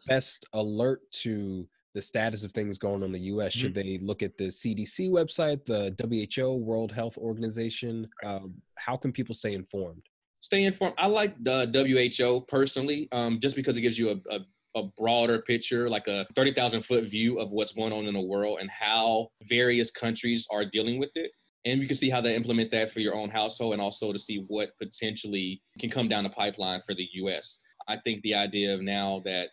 best 0.08 0.46
alert 0.54 1.02
to 1.12 1.68
the 1.96 2.02
status 2.02 2.44
of 2.44 2.52
things 2.52 2.78
going 2.78 2.96
on 2.96 3.04
in 3.04 3.12
the 3.12 3.20
U.S.? 3.20 3.54
Mm-hmm. 3.54 3.60
Should 3.60 3.74
they 3.74 3.98
look 4.02 4.22
at 4.24 4.38
the 4.38 4.46
CDC 4.46 5.10
website, 5.10 5.66
the 5.66 5.96
WHO, 6.38 6.56
World 6.56 6.92
Health 6.92 7.18
Organization? 7.18 8.08
Um, 8.24 8.54
how 8.76 8.96
can 8.96 9.12
people 9.12 9.36
stay 9.36 9.54
informed? 9.54 10.04
stay 10.42 10.66
informed. 10.66 10.96
I 10.98 11.08
like 11.08 11.36
the 11.44 11.70
WHO 11.74 12.42
personally, 12.48 13.08
um, 13.12 13.40
just 13.40 13.56
because 13.56 13.78
it 13.78 13.82
gives 13.82 13.98
you 13.98 14.10
a, 14.10 14.36
a, 14.36 14.40
a 14.80 14.84
broader 14.98 15.42
picture, 15.42 15.90
like 15.90 16.08
a 16.08 16.26
30,000 16.36 16.82
foot 16.84 17.06
view 17.06 17.40
of 17.40 17.52
what's 17.52 17.74
going 17.74 17.94
on 17.94 18.06
in 18.06 18.14
the 18.14 18.22
world 18.22 18.60
and 18.62 18.70
how 18.70 19.30
various 19.44 19.92
countries 19.92 20.48
are 20.52 20.66
dealing 20.66 21.00
with 21.00 21.12
it. 21.16 21.32
And 21.66 21.82
you 21.82 21.88
can 21.88 21.98
see 21.98 22.10
how 22.10 22.22
they 22.22 22.36
implement 22.36 22.72
that 22.72 22.90
for 22.90 23.02
your 23.02 23.16
own 23.16 23.30
household 23.30 23.74
and 23.74 23.82
also 23.82 24.14
to 24.14 24.20
see 24.20 24.46
what 24.48 24.70
potentially 24.82 25.62
can 25.78 25.90
come 25.90 26.08
down 26.08 26.24
the 26.24 26.30
pipeline 26.30 26.82
for 26.82 26.96
the 26.96 27.08
US. 27.14 27.60
I 27.88 27.98
think 27.98 28.22
the 28.22 28.36
idea 28.36 28.74
of 28.74 28.82
now 28.82 29.22
that 29.26 29.50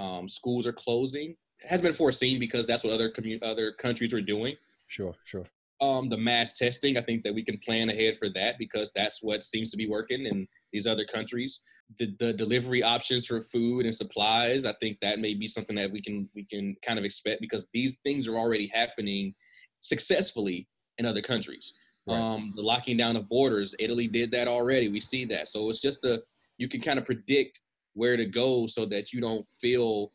um, 0.00 0.28
schools 0.28 0.66
are 0.66 0.72
closing 0.72 1.36
has 1.62 1.82
been 1.82 1.92
foreseen 1.92 2.40
because 2.40 2.66
that's 2.66 2.82
what 2.82 2.92
other 2.92 3.10
commu- 3.10 3.42
other 3.42 3.72
countries 3.72 4.14
are 4.14 4.22
doing. 4.22 4.56
Sure, 4.88 5.14
sure 5.24 5.46
um, 5.80 6.08
the 6.08 6.16
mass 6.16 6.58
testing. 6.58 6.96
I 6.96 7.00
think 7.00 7.22
that 7.24 7.34
we 7.34 7.42
can 7.42 7.58
plan 7.58 7.88
ahead 7.88 8.18
for 8.18 8.28
that 8.30 8.58
because 8.58 8.92
that's 8.92 9.22
what 9.22 9.42
seems 9.42 9.70
to 9.70 9.76
be 9.76 9.86
working 9.86 10.26
in 10.26 10.46
these 10.72 10.86
other 10.86 11.04
countries. 11.04 11.60
The, 11.98 12.14
the 12.18 12.32
delivery 12.32 12.82
options 12.82 13.26
for 13.26 13.40
food 13.40 13.86
and 13.86 13.94
supplies, 13.94 14.64
I 14.64 14.74
think 14.74 14.98
that 15.00 15.18
may 15.18 15.34
be 15.34 15.48
something 15.48 15.76
that 15.76 15.90
we 15.90 16.00
can 16.00 16.28
we 16.34 16.44
can 16.44 16.76
kind 16.84 16.98
of 16.98 17.04
expect 17.04 17.40
because 17.40 17.66
these 17.72 17.98
things 18.04 18.28
are 18.28 18.36
already 18.36 18.70
happening 18.72 19.34
successfully 19.80 20.68
in 20.98 21.06
other 21.06 21.22
countries. 21.22 21.72
Right. 22.06 22.16
Um, 22.16 22.52
the 22.54 22.62
locking 22.62 22.96
down 22.96 23.16
of 23.16 23.28
borders, 23.28 23.74
Italy 23.78 24.06
did 24.06 24.30
that 24.32 24.48
already. 24.48 24.88
We 24.88 25.00
see 25.00 25.24
that, 25.26 25.48
so 25.48 25.68
it's 25.70 25.80
just 25.80 26.02
the 26.02 26.22
you 26.58 26.68
can 26.68 26.80
kind 26.80 26.98
of 26.98 27.06
predict 27.06 27.60
where 27.94 28.16
to 28.16 28.24
go 28.24 28.66
so 28.66 28.84
that 28.86 29.12
you 29.12 29.20
don't 29.20 29.46
feel 29.52 30.10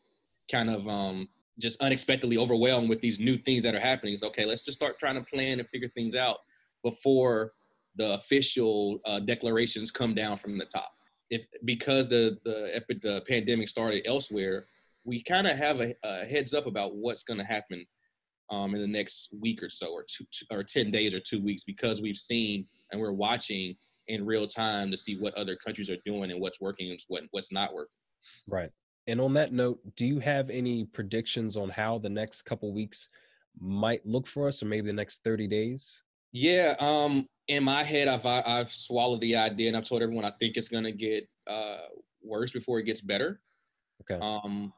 kind 0.50 0.70
of 0.70 0.86
um, 0.88 1.28
just 1.58 1.80
unexpectedly 1.82 2.38
overwhelmed 2.38 2.88
with 2.88 3.00
these 3.00 3.20
new 3.20 3.36
things 3.36 3.62
that 3.62 3.74
are 3.74 3.80
happening. 3.80 4.14
It's 4.14 4.22
okay, 4.22 4.44
let's 4.44 4.64
just 4.64 4.78
start 4.78 4.98
trying 4.98 5.16
to 5.16 5.22
plan 5.22 5.58
and 5.58 5.68
figure 5.68 5.88
things 5.88 6.14
out 6.14 6.38
before 6.82 7.52
the 7.96 8.14
official 8.14 9.00
uh, 9.06 9.20
declarations 9.20 9.90
come 9.90 10.14
down 10.14 10.36
from 10.36 10.58
the 10.58 10.66
top. 10.66 10.90
If 11.30 11.44
because 11.64 12.08
the 12.08 12.38
the, 12.44 12.82
the 13.02 13.22
pandemic 13.28 13.68
started 13.68 14.06
elsewhere, 14.06 14.66
we 15.04 15.22
kind 15.22 15.46
of 15.46 15.56
have 15.56 15.80
a, 15.80 15.94
a, 16.04 16.24
heads 16.26 16.54
up 16.54 16.66
about 16.66 16.96
what's 16.96 17.22
going 17.22 17.38
to 17.38 17.44
happen 17.44 17.84
um, 18.50 18.74
in 18.74 18.80
the 18.80 18.86
next 18.86 19.34
week 19.40 19.62
or 19.62 19.68
so, 19.68 19.88
or 19.88 20.04
two, 20.08 20.24
or 20.52 20.62
ten 20.62 20.90
days 20.90 21.14
or 21.14 21.20
two 21.20 21.42
weeks, 21.42 21.64
because 21.64 22.00
we've 22.00 22.16
seen 22.16 22.66
and 22.92 23.00
we're 23.00 23.12
watching 23.12 23.74
in 24.08 24.24
real 24.24 24.46
time 24.46 24.90
to 24.90 24.96
see 24.96 25.16
what 25.16 25.34
other 25.34 25.56
countries 25.56 25.90
are 25.90 25.98
doing 26.04 26.30
and 26.30 26.40
what's 26.40 26.60
working 26.60 26.90
and 26.90 27.00
what 27.08 27.24
what's 27.30 27.52
not 27.52 27.74
working. 27.74 27.90
Right. 28.46 28.70
And 29.06 29.20
on 29.20 29.32
that 29.34 29.52
note, 29.52 29.78
do 29.96 30.04
you 30.04 30.18
have 30.20 30.50
any 30.50 30.84
predictions 30.84 31.56
on 31.56 31.68
how 31.68 31.98
the 31.98 32.08
next 32.08 32.42
couple 32.42 32.72
weeks 32.72 33.08
might 33.58 34.04
look 34.04 34.26
for 34.26 34.48
us, 34.48 34.62
or 34.62 34.66
maybe 34.66 34.88
the 34.88 34.92
next 34.92 35.22
thirty 35.22 35.46
days? 35.46 36.02
Yeah. 36.32 36.74
Um. 36.80 37.26
In 37.48 37.62
my 37.62 37.84
head, 37.84 38.08
I've 38.08 38.26
I've 38.26 38.70
swallowed 38.70 39.20
the 39.20 39.36
idea, 39.36 39.68
and 39.68 39.76
I've 39.76 39.84
told 39.84 40.02
everyone 40.02 40.24
I 40.24 40.32
think 40.40 40.56
it's 40.56 40.68
gonna 40.68 40.92
get 40.92 41.28
uh 41.46 41.86
worse 42.22 42.50
before 42.50 42.80
it 42.80 42.84
gets 42.84 43.00
better. 43.00 43.40
Okay. 44.02 44.20
Um, 44.20 44.72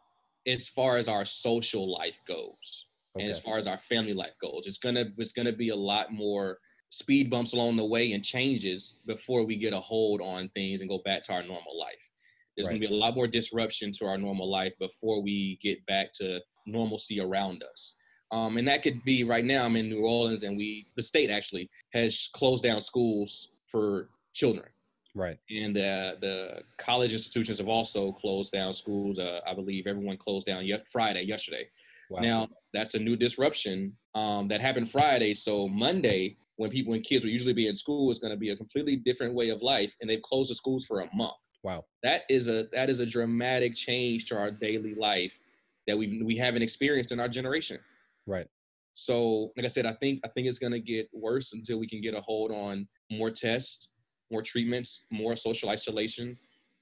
as 0.46 0.68
far 0.68 0.96
as 0.96 1.08
our 1.08 1.24
social 1.24 1.90
life 1.90 2.20
goes, 2.26 2.86
okay. 3.16 3.24
and 3.24 3.30
as 3.30 3.40
far 3.40 3.58
as 3.58 3.66
our 3.66 3.78
family 3.78 4.14
life 4.14 4.34
goes, 4.40 4.66
it's 4.66 4.78
gonna 4.78 5.06
it's 5.16 5.32
gonna 5.32 5.52
be 5.52 5.70
a 5.70 5.76
lot 5.76 6.12
more 6.12 6.58
speed 6.90 7.30
bumps 7.30 7.52
along 7.52 7.76
the 7.76 7.84
way 7.84 8.12
and 8.12 8.24
changes 8.24 8.94
before 9.06 9.44
we 9.44 9.56
get 9.56 9.72
a 9.72 9.80
hold 9.80 10.20
on 10.20 10.48
things 10.50 10.80
and 10.80 10.88
go 10.88 10.98
back 11.04 11.22
to 11.22 11.32
our 11.32 11.42
normal 11.42 11.78
life. 11.78 12.10
There's 12.56 12.66
right. 12.66 12.72
going 12.72 12.82
to 12.82 12.88
be 12.88 12.94
a 12.94 12.98
lot 12.98 13.14
more 13.14 13.26
disruption 13.26 13.92
to 13.92 14.06
our 14.06 14.18
normal 14.18 14.50
life 14.50 14.72
before 14.78 15.22
we 15.22 15.58
get 15.62 15.84
back 15.86 16.12
to 16.14 16.40
normalcy 16.66 17.20
around 17.20 17.62
us. 17.62 17.94
Um, 18.30 18.58
and 18.58 18.66
that 18.68 18.82
could 18.82 19.02
be 19.04 19.24
right 19.24 19.44
now. 19.44 19.64
I'm 19.64 19.76
in 19.76 19.88
New 19.88 20.04
Orleans, 20.04 20.42
and 20.42 20.56
we, 20.56 20.86
the 20.96 21.02
state 21.02 21.30
actually, 21.30 21.70
has 21.92 22.28
closed 22.34 22.64
down 22.64 22.80
schools 22.80 23.52
for 23.70 24.10
children. 24.34 24.66
Right. 25.14 25.38
And 25.50 25.76
uh, 25.76 26.14
the 26.20 26.62
college 26.76 27.12
institutions 27.12 27.58
have 27.58 27.68
also 27.68 28.12
closed 28.12 28.52
down 28.52 28.74
schools. 28.74 29.18
Uh, 29.18 29.40
I 29.46 29.54
believe 29.54 29.86
everyone 29.86 30.16
closed 30.16 30.46
down 30.46 30.66
yet 30.66 30.86
Friday, 30.88 31.22
yesterday. 31.22 31.68
Wow. 32.10 32.20
Now 32.20 32.48
that's 32.72 32.94
a 32.94 32.98
new 32.98 33.16
disruption 33.16 33.96
um, 34.14 34.48
that 34.48 34.60
happened 34.60 34.90
Friday. 34.90 35.34
So 35.34 35.68
Monday, 35.68 36.36
when 36.58 36.70
people, 36.70 36.90
when 36.90 37.00
kids 37.00 37.24
will 37.24 37.30
usually 37.30 37.52
be 37.52 37.68
in 37.68 37.74
school, 37.74 38.10
is 38.10 38.18
going 38.18 38.32
to 38.32 38.36
be 38.36 38.50
a 38.50 38.56
completely 38.56 38.96
different 38.96 39.32
way 39.32 39.48
of 39.48 39.62
life, 39.62 39.96
and 40.00 40.10
they've 40.10 40.22
closed 40.22 40.50
the 40.50 40.54
schools 40.54 40.84
for 40.84 41.00
a 41.00 41.08
month. 41.14 41.32
Wow. 41.62 41.84
That 42.02 42.22
is 42.28 42.48
a 42.48 42.64
that 42.72 42.90
is 42.90 43.00
a 43.00 43.06
dramatic 43.06 43.74
change 43.74 44.26
to 44.26 44.36
our 44.36 44.50
daily 44.50 44.94
life 44.94 45.38
that 45.86 45.96
we 45.96 46.20
we 46.22 46.36
haven't 46.36 46.62
experienced 46.62 47.12
in 47.12 47.20
our 47.20 47.28
generation. 47.28 47.78
Right. 48.26 48.46
So, 48.94 49.52
like 49.56 49.64
I 49.64 49.68
said, 49.68 49.86
I 49.86 49.92
think 49.92 50.20
I 50.24 50.28
think 50.28 50.48
it's 50.48 50.58
going 50.58 50.72
to 50.72 50.80
get 50.80 51.08
worse 51.12 51.52
until 51.52 51.78
we 51.78 51.86
can 51.86 52.00
get 52.00 52.14
a 52.14 52.20
hold 52.20 52.50
on 52.50 52.88
more 53.10 53.30
tests, 53.30 53.88
more 54.30 54.42
treatments, 54.42 55.06
more 55.12 55.36
social 55.36 55.68
isolation, 55.68 56.36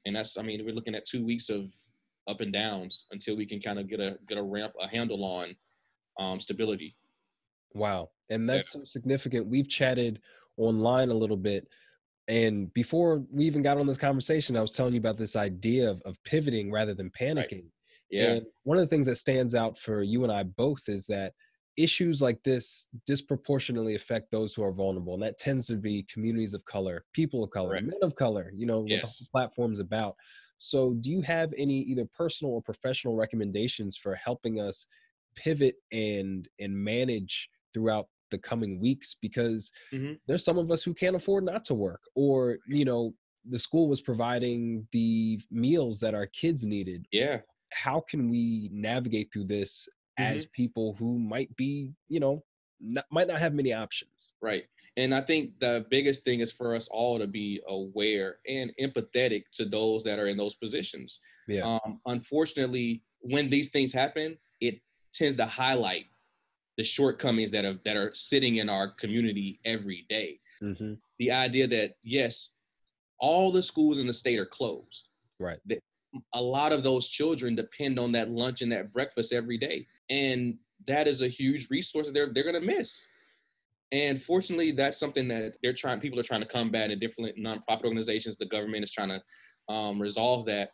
and 0.06 0.16
that's 0.16 0.38
I 0.38 0.42
mean 0.42 0.64
we're 0.64 0.74
looking 0.74 0.94
at 0.94 1.04
two 1.04 1.24
weeks 1.24 1.50
of 1.50 1.70
up 2.28 2.40
and 2.40 2.52
downs 2.52 3.06
until 3.12 3.36
we 3.36 3.44
can 3.44 3.60
kind 3.60 3.78
of 3.78 3.88
get 3.88 4.00
a 4.00 4.16
get 4.26 4.38
a 4.38 4.42
ramp 4.42 4.72
a 4.80 4.88
handle 4.88 5.22
on 5.22 5.54
um, 6.18 6.40
stability. 6.40 6.96
Wow, 7.76 8.10
and 8.30 8.48
that's 8.48 8.74
yeah. 8.74 8.80
so 8.80 8.84
significant. 8.84 9.46
We've 9.46 9.68
chatted 9.68 10.20
online 10.58 11.10
a 11.10 11.14
little 11.14 11.36
bit 11.36 11.68
and 12.28 12.72
before 12.74 13.24
we 13.30 13.44
even 13.44 13.62
got 13.62 13.78
on 13.78 13.86
this 13.86 13.98
conversation, 13.98 14.56
I 14.56 14.60
was 14.60 14.72
telling 14.72 14.94
you 14.94 15.00
about 15.00 15.16
this 15.16 15.36
idea 15.36 15.88
of, 15.88 16.02
of 16.02 16.22
pivoting 16.24 16.72
rather 16.72 16.94
than 16.94 17.10
panicking. 17.10 17.62
Right. 17.62 17.72
Yeah. 18.10 18.32
And 18.32 18.46
one 18.64 18.78
of 18.78 18.82
the 18.82 18.88
things 18.88 19.06
that 19.06 19.16
stands 19.16 19.54
out 19.54 19.78
for 19.78 20.02
you 20.02 20.24
and 20.24 20.32
I 20.32 20.42
both 20.42 20.88
is 20.88 21.06
that 21.06 21.32
issues 21.76 22.22
like 22.22 22.42
this 22.42 22.88
disproportionately 23.04 23.94
affect 23.94 24.30
those 24.30 24.54
who 24.54 24.64
are 24.64 24.72
vulnerable. 24.72 25.14
And 25.14 25.22
that 25.22 25.38
tends 25.38 25.66
to 25.68 25.76
be 25.76 26.06
communities 26.12 26.54
of 26.54 26.64
color, 26.64 27.04
people 27.12 27.44
of 27.44 27.50
color, 27.50 27.72
right. 27.72 27.84
men 27.84 27.98
of 28.02 28.14
color, 28.16 28.50
you 28.56 28.66
know, 28.66 28.84
yes. 28.86 29.02
what 29.02 29.10
the 29.18 29.26
platform's 29.30 29.80
about. 29.80 30.16
So 30.58 30.94
do 30.94 31.10
you 31.10 31.20
have 31.20 31.52
any 31.56 31.80
either 31.80 32.06
personal 32.06 32.54
or 32.54 32.62
professional 32.62 33.14
recommendations 33.14 33.96
for 33.96 34.14
helping 34.14 34.58
us 34.58 34.86
pivot 35.36 35.74
and 35.92 36.48
and 36.58 36.74
manage 36.74 37.50
throughout 37.76 38.08
the 38.30 38.38
coming 38.38 38.80
weeks 38.80 39.16
because 39.20 39.70
mm-hmm. 39.92 40.14
there's 40.26 40.44
some 40.44 40.56
of 40.56 40.70
us 40.70 40.82
who 40.82 40.94
can't 40.94 41.14
afford 41.14 41.44
not 41.44 41.62
to 41.66 41.74
work 41.74 42.00
or 42.14 42.56
you 42.66 42.86
know 42.86 43.12
the 43.50 43.58
school 43.58 43.86
was 43.86 44.00
providing 44.00 44.88
the 44.92 45.38
meals 45.52 46.00
that 46.00 46.14
our 46.14 46.26
kids 46.26 46.64
needed. 46.64 47.06
Yeah. 47.12 47.38
How 47.72 48.00
can 48.00 48.28
we 48.28 48.68
navigate 48.72 49.32
through 49.32 49.44
this 49.44 49.86
mm-hmm. 50.18 50.34
as 50.34 50.46
people 50.46 50.96
who 50.98 51.18
might 51.18 51.54
be 51.56 51.92
you 52.08 52.18
know 52.18 52.42
not, 52.80 53.04
might 53.12 53.28
not 53.28 53.38
have 53.38 53.52
many 53.52 53.74
options? 53.74 54.32
Right 54.40 54.64
and 54.98 55.14
i 55.14 55.20
think 55.20 55.50
the 55.60 55.84
biggest 55.90 56.24
thing 56.24 56.40
is 56.40 56.50
for 56.50 56.74
us 56.74 56.88
all 56.88 57.18
to 57.18 57.26
be 57.26 57.60
aware 57.68 58.36
and 58.48 58.72
empathetic 58.80 59.42
to 59.52 59.66
those 59.66 60.02
that 60.04 60.18
are 60.18 60.26
in 60.26 60.38
those 60.38 60.54
positions. 60.54 61.20
Yeah. 61.46 61.78
Um, 61.84 62.00
unfortunately 62.06 63.02
when 63.20 63.50
these 63.50 63.68
things 63.68 63.92
happen 63.92 64.38
it 64.60 64.80
tends 65.12 65.36
to 65.36 65.46
highlight 65.46 66.04
the 66.76 66.84
shortcomings 66.84 67.50
that 67.50 67.64
are 67.64 67.78
that 67.84 67.96
are 67.96 68.12
sitting 68.14 68.56
in 68.56 68.68
our 68.68 68.90
community 68.90 69.60
every 69.64 70.06
day. 70.08 70.40
Mm-hmm. 70.62 70.94
The 71.18 71.30
idea 71.30 71.66
that 71.68 71.94
yes, 72.02 72.54
all 73.18 73.50
the 73.50 73.62
schools 73.62 73.98
in 73.98 74.06
the 74.06 74.12
state 74.12 74.38
are 74.38 74.46
closed. 74.46 75.08
Right. 75.38 75.58
That 75.66 75.80
a 76.34 76.40
lot 76.40 76.72
of 76.72 76.82
those 76.82 77.08
children 77.08 77.54
depend 77.54 77.98
on 77.98 78.12
that 78.12 78.30
lunch 78.30 78.62
and 78.62 78.72
that 78.72 78.92
breakfast 78.92 79.32
every 79.32 79.58
day, 79.58 79.86
and 80.10 80.56
that 80.86 81.08
is 81.08 81.22
a 81.22 81.28
huge 81.28 81.68
resource 81.70 82.06
that 82.06 82.12
they're 82.14 82.32
they're 82.32 82.50
going 82.50 82.60
to 82.60 82.66
miss. 82.66 83.06
And 83.92 84.20
fortunately, 84.20 84.72
that's 84.72 84.98
something 84.98 85.28
that 85.28 85.56
they're 85.62 85.72
trying. 85.72 86.00
People 86.00 86.18
are 86.18 86.24
trying 86.24 86.40
to 86.40 86.46
combat 86.46 86.90
in 86.90 86.98
different 86.98 87.38
nonprofit 87.38 87.84
organizations. 87.84 88.36
The 88.36 88.46
government 88.46 88.84
is 88.84 88.90
trying 88.90 89.10
to 89.10 89.72
um, 89.72 90.00
resolve 90.00 90.44
that, 90.46 90.70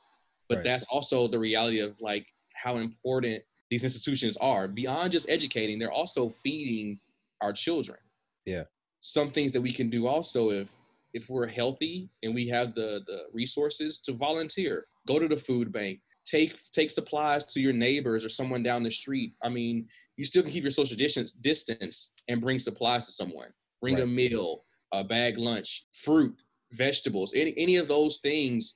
but 0.49 0.57
right. 0.57 0.65
that's 0.65 0.85
also 0.85 1.29
the 1.29 1.38
reality 1.38 1.81
of 1.81 1.95
like 2.01 2.27
how 2.55 2.77
important 2.77 3.43
these 3.72 3.85
institutions 3.85 4.37
are. 4.37 4.68
Beyond 4.68 5.11
just 5.12 5.30
educating 5.30 5.78
they're 5.78 5.90
also 5.90 6.28
feeding 6.28 7.00
our 7.40 7.54
children. 7.54 7.96
Yeah. 8.44 8.64
Some 9.00 9.30
things 9.30 9.50
that 9.52 9.62
we 9.62 9.72
can 9.72 9.88
do 9.88 10.06
also 10.06 10.50
if 10.50 10.70
if 11.14 11.30
we're 11.30 11.46
healthy 11.46 12.11
and 12.22 12.35
we 12.35 12.46
have 12.48 12.74
the 12.74 13.00
the 13.06 13.20
resources 13.32 13.98
to 14.00 14.12
volunteer. 14.12 14.85
Go 15.08 15.18
to 15.18 15.26
the 15.26 15.38
food 15.38 15.72
bank. 15.72 16.00
Take 16.26 16.58
take 16.72 16.90
supplies 16.90 17.46
to 17.46 17.61
your 17.61 17.72
neighbors 17.72 18.26
or 18.26 18.28
someone 18.28 18.62
down 18.62 18.82
the 18.82 18.90
street. 18.90 19.32
I 19.42 19.48
mean 19.48 19.88
you 20.18 20.24
still 20.26 20.42
can 20.42 20.52
keep 20.52 20.64
your 20.64 20.70
social 20.70 20.96
distance 20.96 21.32
distance 21.32 22.12
and 22.28 22.42
bring 22.42 22.58
supplies 22.58 23.06
to 23.06 23.12
someone. 23.12 23.48
Bring 23.80 23.94
right. 23.94 24.04
a 24.04 24.06
meal 24.06 24.64
a 24.92 25.02
bag 25.02 25.38
lunch 25.38 25.87
fruit 26.04 26.37
vegetables 26.72 27.32
any 27.35 27.54
any 27.56 27.76
of 27.76 27.88
those 27.88 28.18
things 28.18 28.74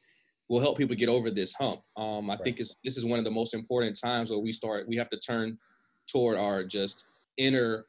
will 0.49 0.61
help 0.61 0.79
people 0.79 0.97
get 0.97 1.09
over 1.09 1.31
this 1.31 1.55
hump. 1.55 1.81
Um, 1.97 2.31
I 2.31 2.35
right. 2.35 2.45
think 2.45 2.61
it's, 2.61 2.77
this 2.85 2.97
is 2.97 3.05
one 3.05 3.19
of 3.19 3.25
the 3.25 3.31
most 3.31 3.55
important 3.55 3.99
times 3.99 4.31
where 4.31 4.39
we 4.39 4.53
start, 4.53 4.89
we 4.89 4.97
have 4.97 5.11
to 5.11 5.19
turn 5.19 5.59
toward 6.07 6.39
our 6.39 6.63
just 6.63 7.05
inner 7.37 7.87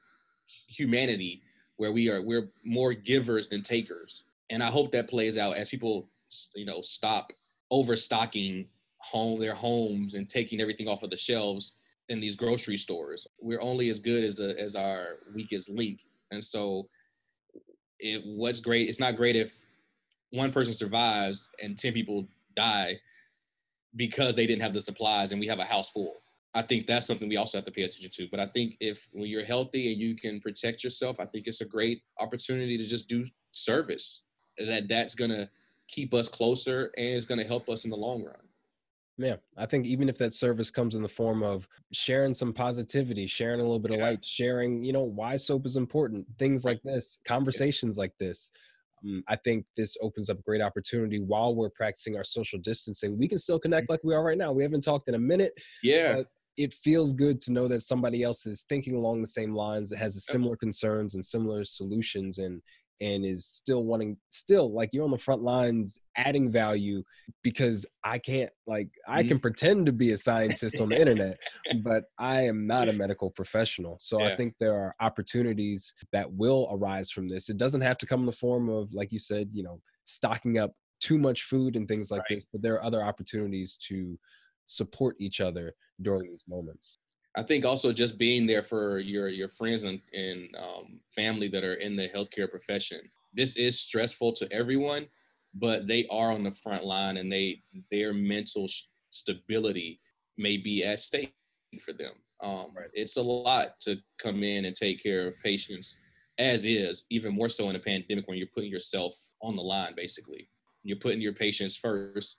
humanity 0.67 1.41
where 1.77 1.91
we 1.91 2.09
are, 2.09 2.21
we're 2.21 2.49
more 2.65 2.93
givers 2.93 3.47
than 3.47 3.61
takers. 3.61 4.23
And 4.49 4.63
I 4.63 4.67
hope 4.67 4.91
that 4.93 5.09
plays 5.09 5.37
out 5.37 5.57
as 5.57 5.69
people, 5.69 6.09
you 6.55 6.65
know, 6.65 6.81
stop 6.81 7.31
overstocking 7.69 8.65
home, 8.97 9.39
their 9.39 9.53
homes 9.53 10.15
and 10.15 10.27
taking 10.27 10.59
everything 10.59 10.87
off 10.87 11.03
of 11.03 11.11
the 11.11 11.17
shelves 11.17 11.73
in 12.09 12.19
these 12.19 12.35
grocery 12.35 12.77
stores. 12.77 13.27
We're 13.39 13.61
only 13.61 13.89
as 13.89 13.99
good 13.99 14.23
as 14.23 14.35
the, 14.35 14.59
as 14.59 14.75
our 14.75 15.17
weakest 15.35 15.69
link. 15.69 15.99
And 16.31 16.43
so 16.43 16.87
it, 17.99 18.23
what's 18.25 18.59
great, 18.59 18.89
it's 18.89 18.99
not 18.99 19.15
great 19.15 19.35
if 19.35 19.61
one 20.31 20.51
person 20.51 20.73
survives 20.73 21.49
and 21.61 21.77
10 21.77 21.93
people 21.93 22.27
die 22.57 22.97
because 23.95 24.35
they 24.35 24.45
didn't 24.45 24.61
have 24.61 24.73
the 24.73 24.81
supplies 24.81 25.31
and 25.31 25.39
we 25.39 25.47
have 25.47 25.59
a 25.59 25.63
house 25.63 25.89
full. 25.89 26.15
I 26.53 26.61
think 26.63 26.87
that's 26.87 27.05
something 27.05 27.29
we 27.29 27.37
also 27.37 27.57
have 27.57 27.65
to 27.65 27.71
pay 27.71 27.83
attention 27.83 28.09
to. 28.11 28.27
But 28.31 28.39
I 28.39 28.47
think 28.47 28.75
if 28.79 29.07
when 29.11 29.27
you're 29.27 29.45
healthy 29.45 29.91
and 29.91 30.01
you 30.01 30.15
can 30.15 30.39
protect 30.39 30.83
yourself, 30.83 31.19
I 31.19 31.25
think 31.25 31.45
it's 31.47 31.61
a 31.61 31.65
great 31.65 32.01
opportunity 32.19 32.77
to 32.77 32.85
just 32.85 33.07
do 33.07 33.25
service. 33.51 34.23
That 34.57 34.87
that's 34.87 35.13
gonna 35.13 35.49
keep 35.87 36.13
us 36.13 36.27
closer 36.27 36.91
and 36.97 37.07
it's 37.15 37.25
gonna 37.25 37.43
help 37.43 37.69
us 37.69 37.85
in 37.85 37.91
the 37.91 37.97
long 37.97 38.23
run. 38.23 38.35
Yeah, 39.19 39.37
I 39.57 39.65
think 39.65 39.87
even 39.87 40.09
if 40.09 40.17
that 40.19 40.33
service 40.33 40.69
comes 40.69 40.93
in 40.93 41.01
the 41.01 41.09
form 41.09 41.41
of 41.41 41.67
sharing 41.91 42.35
some 42.35 42.53
positivity, 42.53 43.25
sharing 43.25 43.59
a 43.59 43.63
little 43.63 43.79
bit 43.79 43.91
of 43.91 43.99
light, 43.99 44.23
sharing, 44.23 44.83
you 44.83 44.93
know, 44.93 45.01
why 45.01 45.35
soap 45.35 45.65
is 45.65 45.75
important, 45.75 46.25
things 46.37 46.63
like 46.63 46.81
this, 46.83 47.17
conversations 47.25 47.97
yeah. 47.97 48.01
like 48.01 48.17
this. 48.19 48.51
Um, 49.05 49.23
I 49.27 49.35
think 49.35 49.65
this 49.75 49.97
opens 50.01 50.29
up 50.29 50.39
a 50.39 50.43
great 50.43 50.61
opportunity 50.61 51.19
while 51.19 51.55
we're 51.55 51.69
practicing 51.69 52.15
our 52.15 52.23
social 52.23 52.59
distancing. 52.59 53.17
We 53.17 53.27
can 53.27 53.37
still 53.37 53.59
connect 53.59 53.85
mm-hmm. 53.85 53.93
like 53.93 54.03
we 54.03 54.13
are 54.13 54.23
right 54.23 54.37
now. 54.37 54.51
We 54.51 54.63
haven't 54.63 54.81
talked 54.81 55.07
in 55.07 55.15
a 55.15 55.19
minute. 55.19 55.53
Yeah. 55.83 56.23
it 56.57 56.73
feels 56.73 57.13
good 57.13 57.39
to 57.41 57.53
know 57.53 57.67
that 57.67 57.81
somebody 57.81 58.23
else 58.23 58.47
is 58.47 58.65
thinking 58.67 58.95
along 58.95 59.21
the 59.21 59.27
same 59.27 59.53
lines 59.53 59.89
that 59.91 59.97
has 59.97 60.25
similar 60.25 60.55
concerns 60.55 61.13
and 61.13 61.23
similar 61.23 61.63
solutions 61.63 62.39
and 62.39 62.61
and 63.01 63.25
is 63.25 63.45
still 63.45 63.83
wanting 63.83 64.17
still 64.29 64.73
like 64.73 64.89
you're 64.91 65.03
on 65.03 65.11
the 65.11 65.17
front 65.17 65.41
lines 65.41 65.99
adding 66.15 66.51
value 66.51 67.03
because 67.43 67.85
i 68.03 68.17
can't 68.17 68.51
like 68.65 68.89
i 69.07 69.21
Mhm. 69.23 69.27
can 69.27 69.39
pretend 69.39 69.85
to 69.85 69.91
be 69.91 70.11
a 70.11 70.17
scientist 70.17 70.79
on 70.81 70.89
the 70.89 70.95
internet 70.99 71.37
but 71.83 72.05
i 72.17 72.41
am 72.41 72.65
not 72.65 72.89
a 72.89 72.93
medical 72.93 73.29
professional 73.31 73.97
so 73.99 74.23
i 74.23 74.35
think 74.35 74.55
there 74.59 74.75
are 74.75 74.93
opportunities 74.99 75.93
that 76.11 76.31
will 76.33 76.67
arise 76.71 77.11
from 77.11 77.27
this 77.27 77.49
it 77.49 77.57
doesn't 77.57 77.81
have 77.81 77.97
to 77.97 78.05
come 78.05 78.21
in 78.21 78.25
the 78.25 78.31
form 78.31 78.69
of 78.69 78.93
like 78.93 79.11
you 79.11 79.19
said 79.19 79.49
you 79.53 79.63
know 79.63 79.79
stocking 80.03 80.57
up 80.57 80.71
too 80.99 81.17
much 81.17 81.43
food 81.43 81.75
and 81.75 81.87
things 81.87 82.09
like 82.09 82.21
Right. 82.29 82.37
this 82.37 82.45
but 82.51 82.61
there 82.61 82.73
are 82.73 82.83
other 82.83 83.03
opportunities 83.03 83.77
to 83.77 84.17
support 84.65 85.15
each 85.19 85.39
other 85.39 85.73
during 86.01 86.29
these 86.29 86.43
moments 86.47 86.99
I 87.37 87.43
think 87.43 87.65
also 87.65 87.93
just 87.93 88.17
being 88.17 88.47
there 88.47 88.63
for 88.63 88.99
your 88.99 89.29
your 89.29 89.49
friends 89.49 89.83
and, 89.83 90.01
and 90.13 90.49
um, 90.57 90.99
family 91.15 91.47
that 91.49 91.63
are 91.63 91.75
in 91.75 91.95
the 91.95 92.09
healthcare 92.09 92.49
profession. 92.49 93.01
This 93.33 93.55
is 93.57 93.79
stressful 93.79 94.33
to 94.33 94.51
everyone, 94.51 95.07
but 95.53 95.87
they 95.87 96.07
are 96.09 96.31
on 96.31 96.43
the 96.43 96.51
front 96.51 96.83
line, 96.83 97.17
and 97.17 97.31
they 97.31 97.61
their 97.91 98.13
mental 98.13 98.65
s- 98.65 98.87
stability 99.11 100.01
may 100.37 100.57
be 100.57 100.83
at 100.83 100.99
stake 100.99 101.33
for 101.85 101.93
them. 101.93 102.13
Um, 102.41 102.73
Right. 102.75 102.89
It's 102.93 103.17
a 103.17 103.21
lot 103.21 103.79
to 103.81 103.97
come 104.17 104.43
in 104.43 104.65
and 104.65 104.75
take 104.75 105.01
care 105.01 105.27
of 105.27 105.39
patients, 105.43 105.95
as 106.39 106.65
is 106.65 107.05
even 107.11 107.33
more 107.35 107.49
so 107.49 107.69
in 107.69 107.75
a 107.75 107.79
pandemic 107.79 108.27
when 108.27 108.37
you're 108.37 108.47
putting 108.53 108.71
yourself 108.71 109.15
on 109.41 109.55
the 109.55 109.61
line. 109.63 109.93
Basically, 109.95 110.49
you're 110.83 110.97
putting 110.97 111.21
your 111.21 111.33
patients 111.33 111.75
first, 111.77 112.37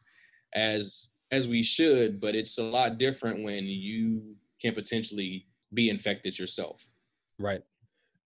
as 0.55 1.11
as 1.31 1.47
we 1.47 1.63
should, 1.63 2.21
but 2.21 2.35
it's 2.35 2.59
a 2.59 2.63
lot 2.63 2.99
different 2.99 3.45
when 3.45 3.65
you 3.67 4.35
can 4.61 4.75
potentially 4.75 5.47
be 5.75 5.91
infected 5.91 6.39
yourself. 6.39 6.85
Right. 7.39 7.63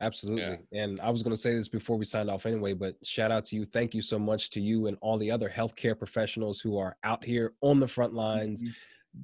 Absolutely. 0.00 0.58
And 0.72 1.00
I 1.00 1.10
was 1.10 1.22
going 1.22 1.34
to 1.34 1.40
say 1.40 1.54
this 1.54 1.68
before 1.68 1.96
we 1.96 2.04
signed 2.04 2.28
off 2.28 2.44
anyway, 2.44 2.72
but 2.72 2.96
shout 3.04 3.30
out 3.30 3.44
to 3.46 3.56
you. 3.56 3.64
Thank 3.64 3.94
you 3.94 4.02
so 4.02 4.18
much 4.18 4.50
to 4.50 4.60
you 4.60 4.88
and 4.88 4.96
all 5.00 5.16
the 5.16 5.30
other 5.30 5.48
healthcare 5.48 5.96
professionals 5.96 6.60
who 6.60 6.76
are 6.76 6.96
out 7.04 7.24
here 7.24 7.54
on 7.60 7.78
the 7.78 7.86
front 7.86 8.12
lines 8.12 8.64
mm-hmm. 8.64 8.72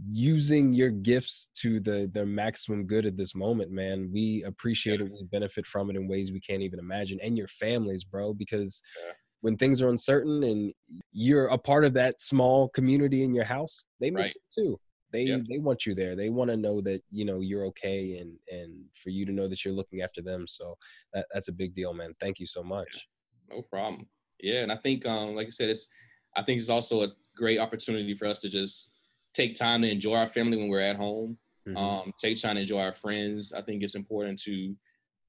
using 0.09 0.73
your 0.73 0.90
gifts 0.90 1.49
to 1.55 1.81
the 1.81 2.09
the 2.14 2.25
maximum 2.25 2.87
good 2.87 3.07
at 3.07 3.16
this 3.16 3.35
moment, 3.35 3.73
man. 3.73 4.09
We 4.12 4.44
appreciate 4.44 5.01
it. 5.01 5.11
We 5.11 5.25
benefit 5.33 5.66
from 5.66 5.90
it 5.90 5.97
in 5.97 6.07
ways 6.07 6.31
we 6.31 6.40
can't 6.40 6.62
even 6.62 6.79
imagine 6.79 7.18
and 7.25 7.37
your 7.37 7.49
families, 7.49 8.05
bro, 8.05 8.33
because 8.33 8.81
Yeah. 9.05 9.14
when 9.40 9.57
things 9.57 9.83
are 9.83 9.88
uncertain 9.88 10.44
and 10.44 10.73
you're 11.11 11.47
a 11.47 11.59
part 11.59 11.87
of 11.87 11.92
that 11.94 12.21
small 12.21 12.68
community 12.68 13.25
in 13.25 13.35
your 13.35 13.44
house, 13.44 13.85
they 13.99 14.12
miss 14.12 14.27
Right. 14.27 14.37
you 14.57 14.64
too 14.64 14.81
they 15.11 15.25
Yep. 15.27 15.42
they 15.49 15.59
want 15.59 15.87
you 15.87 15.94
there 15.94 16.14
they 16.14 16.29
want 16.31 16.51
to 16.51 16.57
know 16.57 16.81
that 16.81 17.03
you 17.11 17.25
know 17.25 17.40
you're 17.40 17.64
okay 17.66 18.18
and 18.18 18.38
and 18.51 18.85
for 18.94 19.11
you 19.11 19.25
to 19.27 19.33
know 19.33 19.49
that 19.49 19.64
you're 19.64 19.75
looking 19.75 20.03
after 20.03 20.23
them 20.23 20.47
so 20.47 20.77
that, 21.12 21.27
that's 21.33 21.49
a 21.49 21.53
big 21.53 21.75
deal 21.75 21.92
man 21.94 22.14
thank 22.21 22.38
you 22.38 22.47
so 22.47 22.62
much 22.62 23.09
No 23.49 23.62
problem. 23.62 24.09
Yeah, 24.40 24.62
and 24.62 24.71
I 24.73 24.77
think, 24.77 25.05
um, 25.07 25.35
like 25.35 25.47
I 25.49 25.51
said, 25.51 25.71
it's 25.71 25.88
I 26.37 26.42
think 26.42 26.59
it's 26.61 26.71
also 26.71 27.03
a 27.03 27.09
great 27.35 27.59
opportunity 27.59 28.14
for 28.14 28.27
us 28.27 28.38
to 28.40 28.49
just 28.49 28.92
take 29.33 29.55
time 29.55 29.83
to 29.83 29.90
enjoy 29.90 30.14
our 30.14 30.29
family 30.29 30.57
when 30.57 30.68
we're 30.68 30.81
at 30.81 30.97
home. 30.97 31.38
Mhm. 31.66 31.77
Um, 31.77 32.12
take 32.21 32.40
time 32.40 32.55
to 32.57 32.61
enjoy 32.61 32.81
our 32.81 32.92
friends. 32.92 33.53
I 33.53 33.62
think 33.62 33.83
it's 33.83 33.94
important 33.94 34.38
to 34.40 34.77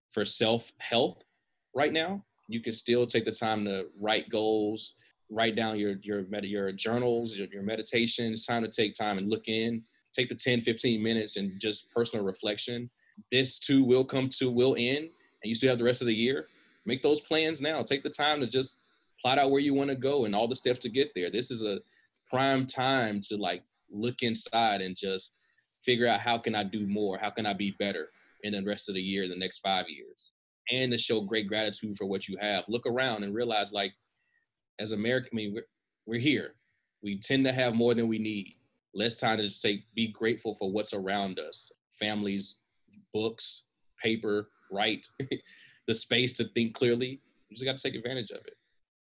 for 0.10 0.26
self 0.26 0.72
health 0.80 1.24
right 1.76 1.94
now. 1.94 2.26
You 2.48 2.62
can 2.62 2.74
still 2.74 3.08
take 3.08 3.26
the 3.26 3.32
time 3.32 3.66
to 3.66 3.90
write 4.02 4.30
goals, 4.30 4.96
write 5.30 5.56
down 5.56 5.80
your 5.80 5.96
your 6.02 6.26
med- 6.30 6.46
your 6.46 6.72
journals, 6.72 7.38
your, 7.38 7.48
your 7.48 7.64
meditations. 7.64 8.46
Time 8.46 8.64
to 8.64 8.70
take 8.70 8.94
time 8.94 9.18
and 9.18 9.30
look 9.30 9.48
in. 9.48 9.84
Take 10.14 10.30
the 10.30 10.36
10, 10.36 10.62
15 10.62 11.02
minutes 11.02 11.38
and 11.38 11.60
just 11.60 11.92
personal 11.94 12.26
reflection. 12.26 12.90
This 13.32 13.60
too 13.60 13.84
will 13.84 14.04
come 14.04 14.30
to 14.40 14.50
will 14.50 14.76
end, 14.78 14.98
and 14.98 15.44
you 15.44 15.56
still 15.56 15.70
have 15.70 15.78
the 15.78 15.84
rest 15.84 16.02
of 16.02 16.08
the 16.08 16.16
year. 16.16 16.48
Make 16.86 17.04
those 17.04 17.22
plans 17.22 17.62
now. 17.62 17.84
Take 17.84 18.04
the 18.04 18.10
time 18.10 18.40
to 18.40 18.48
just 18.48 18.88
plot 19.22 19.38
out 19.38 19.52
where 19.52 19.62
you 19.62 19.74
want 19.74 19.90
to 19.90 19.96
go 19.96 20.26
and 20.26 20.34
all 20.34 20.48
the 20.48 20.56
steps 20.56 20.80
to 20.80 20.90
get 20.90 21.12
there. 21.14 21.30
This 21.30 21.52
is 21.52 21.64
a 21.64 21.80
prime 22.30 22.66
time 22.66 23.20
to 23.30 23.38
like 23.38 23.64
look 23.92 24.22
inside 24.22 24.82
and 24.82 24.96
just 24.96 25.34
figure 25.84 26.08
out 26.08 26.20
how 26.20 26.38
can 26.38 26.56
I 26.56 26.64
do 26.64 26.88
more? 26.88 27.18
How 27.18 27.30
can 27.30 27.46
I 27.46 27.54
be 27.54 27.76
better 27.80 28.10
in 28.44 28.54
the 28.54 28.64
rest 28.64 28.90
of 28.90 28.96
the 28.96 29.02
year, 29.02 29.28
the 29.28 29.36
next 29.36 29.60
five 29.60 29.86
years? 29.90 30.32
And 30.72 30.92
to 30.92 30.98
show 30.98 31.22
great 31.22 31.48
gratitude 31.48 31.98
for 31.98 32.06
what 32.06 32.28
you 32.28 32.38
have. 32.40 32.64
Look 32.68 32.86
around 32.86 33.24
and 33.24 33.34
realize 33.34 33.74
like 33.74 33.94
as 34.80 34.92
American, 34.92 35.30
I 35.34 35.36
mean, 35.36 35.54
we're, 35.54 35.68
we're 36.06 36.20
here. 36.20 36.56
We 37.04 37.20
tend 37.20 37.46
to 37.46 37.52
have 37.54 37.76
more 37.76 37.94
than 37.94 38.08
we 38.08 38.20
need. 38.20 38.56
Less 38.94 39.16
time 39.16 39.38
to 39.38 39.44
just 39.44 39.62
take, 39.62 39.82
be 39.96 40.08
grateful 40.08 40.56
for 40.56 40.72
what's 40.72 40.94
around 40.94 41.40
us. 41.40 41.72
Families, 42.00 42.56
books, 43.14 43.66
paper, 44.02 44.50
write, 44.72 45.06
the 45.88 45.94
space 45.94 46.34
to 46.34 46.46
think 46.56 46.74
clearly. 46.74 47.22
You 47.50 47.56
just 47.56 47.66
got 47.66 47.78
to 47.78 47.84
take 47.84 47.96
advantage 47.98 48.32
of 48.32 48.38
it. 48.46 48.54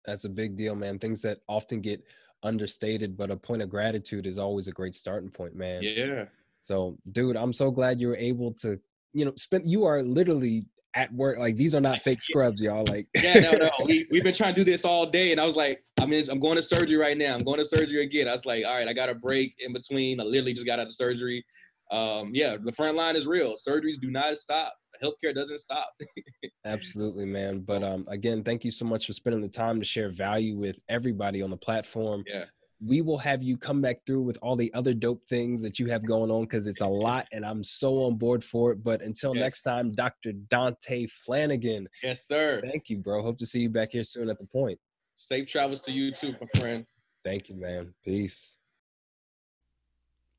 that's 0.04 0.24
a 0.24 0.28
big 0.28 0.56
deal 0.56 0.74
man 0.74 0.98
things 0.98 1.20
that 1.22 1.38
often 1.48 1.80
get 1.80 2.02
understated 2.42 3.16
but 3.18 3.30
a 3.30 3.36
point 3.36 3.60
of 3.60 3.68
gratitude 3.68 4.26
is 4.26 4.38
always 4.38 4.66
a 4.68 4.72
great 4.72 4.94
starting 4.94 5.28
point 5.28 5.54
man 5.54 5.82
Yeah. 5.82 6.24
so 6.62 6.96
dude 7.12 7.36
i'm 7.36 7.52
so 7.52 7.70
glad 7.70 8.00
you 8.00 8.08
were 8.08 8.16
able 8.16 8.50
to 8.62 8.80
you 9.12 9.24
know 9.26 9.32
spend 9.36 9.66
you 9.66 9.84
are 9.84 10.02
literally 10.02 10.64
at 10.94 11.12
work 11.12 11.38
like 11.38 11.56
these 11.56 11.74
are 11.74 11.80
not 11.80 12.00
fake 12.00 12.20
scrubs 12.20 12.60
y'all 12.60 12.84
like 12.86 13.06
Yeah, 13.22 13.38
no, 13.40 13.52
no. 13.52 13.70
We, 13.84 14.06
we've 14.10 14.24
been 14.24 14.34
trying 14.34 14.54
to 14.54 14.60
do 14.60 14.68
this 14.68 14.84
all 14.84 15.06
day. 15.06 15.32
And 15.32 15.40
I 15.40 15.44
was 15.44 15.56
like, 15.56 15.82
I 16.00 16.06
mean, 16.06 16.22
I'm 16.30 16.40
going 16.40 16.56
to 16.56 16.62
surgery 16.62 16.96
right 16.96 17.16
now. 17.16 17.34
I'm 17.34 17.44
going 17.44 17.58
to 17.58 17.64
surgery 17.64 18.02
again. 18.02 18.28
I 18.28 18.32
was 18.32 18.46
like, 18.46 18.64
all 18.64 18.74
right, 18.74 18.88
I 18.88 18.92
got 18.92 19.08
a 19.08 19.14
break 19.14 19.54
in 19.58 19.72
between. 19.72 20.20
I 20.20 20.24
literally 20.24 20.52
just 20.52 20.66
got 20.66 20.78
out 20.78 20.86
of 20.86 20.92
surgery. 20.92 21.44
Um, 21.90 22.30
yeah, 22.32 22.56
the 22.62 22.72
front 22.72 22.96
line 22.96 23.16
is 23.16 23.26
real. 23.26 23.54
Surgeries 23.54 24.00
do 24.00 24.10
not 24.10 24.36
stop. 24.36 24.72
Healthcare 25.02 25.34
doesn't 25.34 25.58
stop. 25.58 25.88
Absolutely, 26.64 27.26
man. 27.26 27.60
But 27.60 27.82
um, 27.82 28.04
again, 28.08 28.42
thank 28.42 28.64
you 28.64 28.70
so 28.70 28.84
much 28.84 29.06
for 29.06 29.12
spending 29.12 29.40
the 29.40 29.48
time 29.48 29.80
to 29.80 29.84
share 29.84 30.10
value 30.10 30.56
with 30.56 30.78
everybody 30.88 31.42
on 31.42 31.50
the 31.50 31.56
platform. 31.56 32.22
Yeah. 32.26 32.44
We 32.82 33.02
will 33.02 33.18
have 33.18 33.42
you 33.42 33.58
come 33.58 33.82
back 33.82 34.04
through 34.06 34.22
with 34.22 34.38
all 34.40 34.56
the 34.56 34.72
other 34.72 34.94
dope 34.94 35.26
things 35.28 35.60
that 35.62 35.78
you 35.78 35.86
have 35.88 36.04
going 36.04 36.30
on 36.30 36.42
because 36.42 36.66
it's 36.66 36.80
a 36.80 36.86
lot 36.86 37.28
and 37.30 37.44
I'm 37.44 37.62
so 37.62 38.04
on 38.04 38.16
board 38.16 38.42
for 38.42 38.72
it. 38.72 38.82
But 38.82 39.02
until 39.02 39.34
Yes. 39.34 39.40
next 39.40 39.62
time, 39.62 39.92
Dr. 39.92 40.32
Dante 40.32 41.06
Flanagan, 41.06 41.88
Yes, 42.02 42.26
sir. 42.26 42.62
thank 42.62 42.88
you, 42.88 42.98
bro. 42.98 43.22
Hope 43.22 43.36
to 43.38 43.46
see 43.46 43.60
you 43.60 43.68
back 43.68 43.92
here 43.92 44.04
soon 44.04 44.30
at 44.30 44.38
the 44.38 44.46
point. 44.46 44.80
Safe 45.14 45.46
travels 45.46 45.80
to 45.80 45.92
you 45.92 46.10
too, 46.10 46.32
my 46.40 46.46
friend. 46.58 46.86
Thank 47.22 47.50
you, 47.50 47.56
man. 47.56 47.94
Peace. 48.02 48.56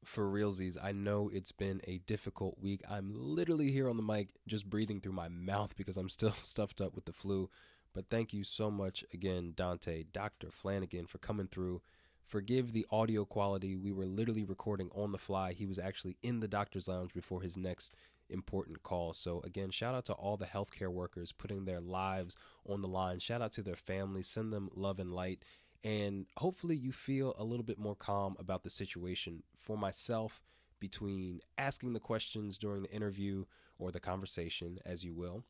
for 0.03 0.25
realsies, 0.25 0.77
I 0.83 0.93
know 0.93 1.29
it's 1.31 1.51
been 1.51 1.79
a 1.87 1.99
difficult 1.99 2.57
week. 2.59 2.81
I'm 2.89 3.13
literally 3.13 3.71
here 3.71 3.87
on 3.87 3.97
the 3.97 4.03
mic 4.03 4.29
just 4.47 4.67
breathing 4.67 4.99
through 4.99 5.11
my 5.13 5.27
mouth 5.29 5.75
because 5.75 5.95
I'm 5.95 6.09
still 6.09 6.31
stuffed 6.39 6.81
up 6.81 6.95
with 6.95 7.05
the 7.05 7.13
flu. 7.13 7.51
But 7.93 8.09
thank 8.09 8.33
you 8.33 8.43
so 8.43 8.71
much 8.71 9.05
again, 9.13 9.53
Dante, 9.55 10.01
Dr. 10.11 10.49
Flanagan, 10.49 11.05
for 11.05 11.19
coming 11.19 11.47
through. 11.47 11.83
Forgive 12.31 12.71
the 12.71 12.85
audio 12.89 13.25
quality. 13.25 13.75
We 13.75 13.91
were 13.91 14.05
literally 14.05 14.45
recording 14.45 14.89
on 14.95 15.11
the 15.11 15.17
fly. 15.17 15.51
He 15.51 15.65
was 15.65 15.77
actually 15.77 16.15
in 16.23 16.39
the 16.39 16.47
doctor's 16.47 16.87
lounge 16.87 17.13
before 17.13 17.41
his 17.41 17.57
next 17.57 17.93
important 18.29 18.83
call. 18.83 19.11
So, 19.11 19.41
again, 19.43 19.69
shout 19.69 19.93
out 19.93 20.05
to 20.05 20.13
all 20.13 20.37
the 20.37 20.45
healthcare 20.45 20.87
workers 20.87 21.33
putting 21.33 21.65
their 21.65 21.81
lives 21.81 22.37
on 22.65 22.81
the 22.81 22.87
line. 22.87 23.19
Shout 23.19 23.41
out 23.41 23.51
to 23.53 23.61
their 23.61 23.75
families. 23.75 24.27
Send 24.27 24.53
them 24.53 24.69
love 24.73 24.97
and 24.97 25.11
light 25.11 25.43
and 25.83 26.27
hopefully 26.37 26.75
you 26.75 26.91
feel 26.91 27.35
a 27.37 27.43
little 27.43 27.63
bit 27.63 27.79
more 27.79 27.95
calm 27.95 28.35
about 28.39 28.63
the 28.63 28.69
situation. 28.69 29.43
For 29.57 29.77
myself, 29.77 30.41
between 30.79 31.41
asking 31.57 31.93
the 31.93 31.99
questions 31.99 32.57
during 32.57 32.83
the 32.83 32.91
interview 32.91 33.45
or 33.79 33.91
the 33.91 33.99
conversation, 33.99 34.79
as 34.85 35.03
you 35.03 35.13
will, 35.13 35.43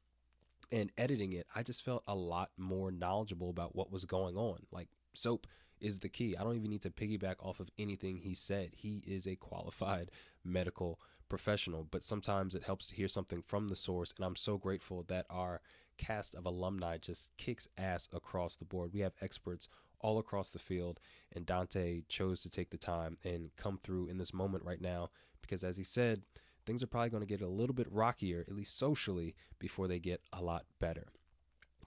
and 0.71 0.91
editing 0.97 1.33
it, 1.33 1.47
I 1.53 1.63
just 1.63 1.83
felt 1.83 2.03
a 2.07 2.15
lot 2.15 2.51
more 2.57 2.91
knowledgeable 2.91 3.49
about 3.49 3.75
what 3.75 3.91
was 3.91 4.05
going 4.05 4.37
on. 4.37 4.59
Like, 4.71 4.87
soap 5.13 5.47
is 5.81 5.99
the 5.99 6.09
key. 6.09 6.35
I 6.37 6.43
don't 6.43 6.55
even 6.55 6.69
need 6.69 6.81
to 6.83 6.89
piggyback 6.89 7.35
off 7.39 7.59
of 7.59 7.69
anything 7.77 8.17
he 8.17 8.33
said. 8.33 8.71
He 8.77 9.03
is 9.05 9.27
a 9.27 9.35
qualified 9.35 10.11
medical 10.43 10.99
professional, 11.27 11.87
but 11.89 12.03
sometimes 12.03 12.55
it 12.55 12.63
helps 12.63 12.87
to 12.87 12.95
hear 12.95 13.07
something 13.07 13.43
from 13.47 13.67
the 13.67 13.75
source. 13.75 14.13
And 14.15 14.25
I'm 14.25 14.35
so 14.35 14.57
grateful 14.57 15.03
that 15.07 15.25
our 15.29 15.61
cast 15.97 16.35
of 16.35 16.45
alumni 16.45 16.97
just 16.97 17.35
kicks 17.37 17.67
ass 17.77 18.07
across 18.13 18.55
the 18.55 18.65
board. 18.65 18.91
We 18.93 19.01
have 19.01 19.13
experts 19.21 19.67
all 19.99 20.19
across 20.19 20.51
the 20.51 20.59
field, 20.59 20.99
and 21.33 21.45
Dante 21.45 22.01
chose 22.09 22.41
to 22.41 22.49
take 22.49 22.71
the 22.71 22.77
time 22.77 23.17
and 23.23 23.51
come 23.55 23.79
through 23.81 24.07
in 24.07 24.17
this 24.17 24.33
moment 24.33 24.65
right 24.65 24.81
now 24.81 25.09
because, 25.41 25.63
as 25.63 25.77
he 25.77 25.83
said, 25.83 26.23
things 26.65 26.83
are 26.83 26.87
probably 26.87 27.09
going 27.09 27.21
to 27.21 27.27
get 27.27 27.41
a 27.41 27.47
little 27.47 27.75
bit 27.75 27.91
rockier, 27.91 28.43
at 28.47 28.55
least 28.55 28.77
socially, 28.77 29.35
before 29.59 29.87
they 29.87 29.99
get 29.99 30.21
a 30.33 30.41
lot 30.41 30.65
better. 30.79 31.07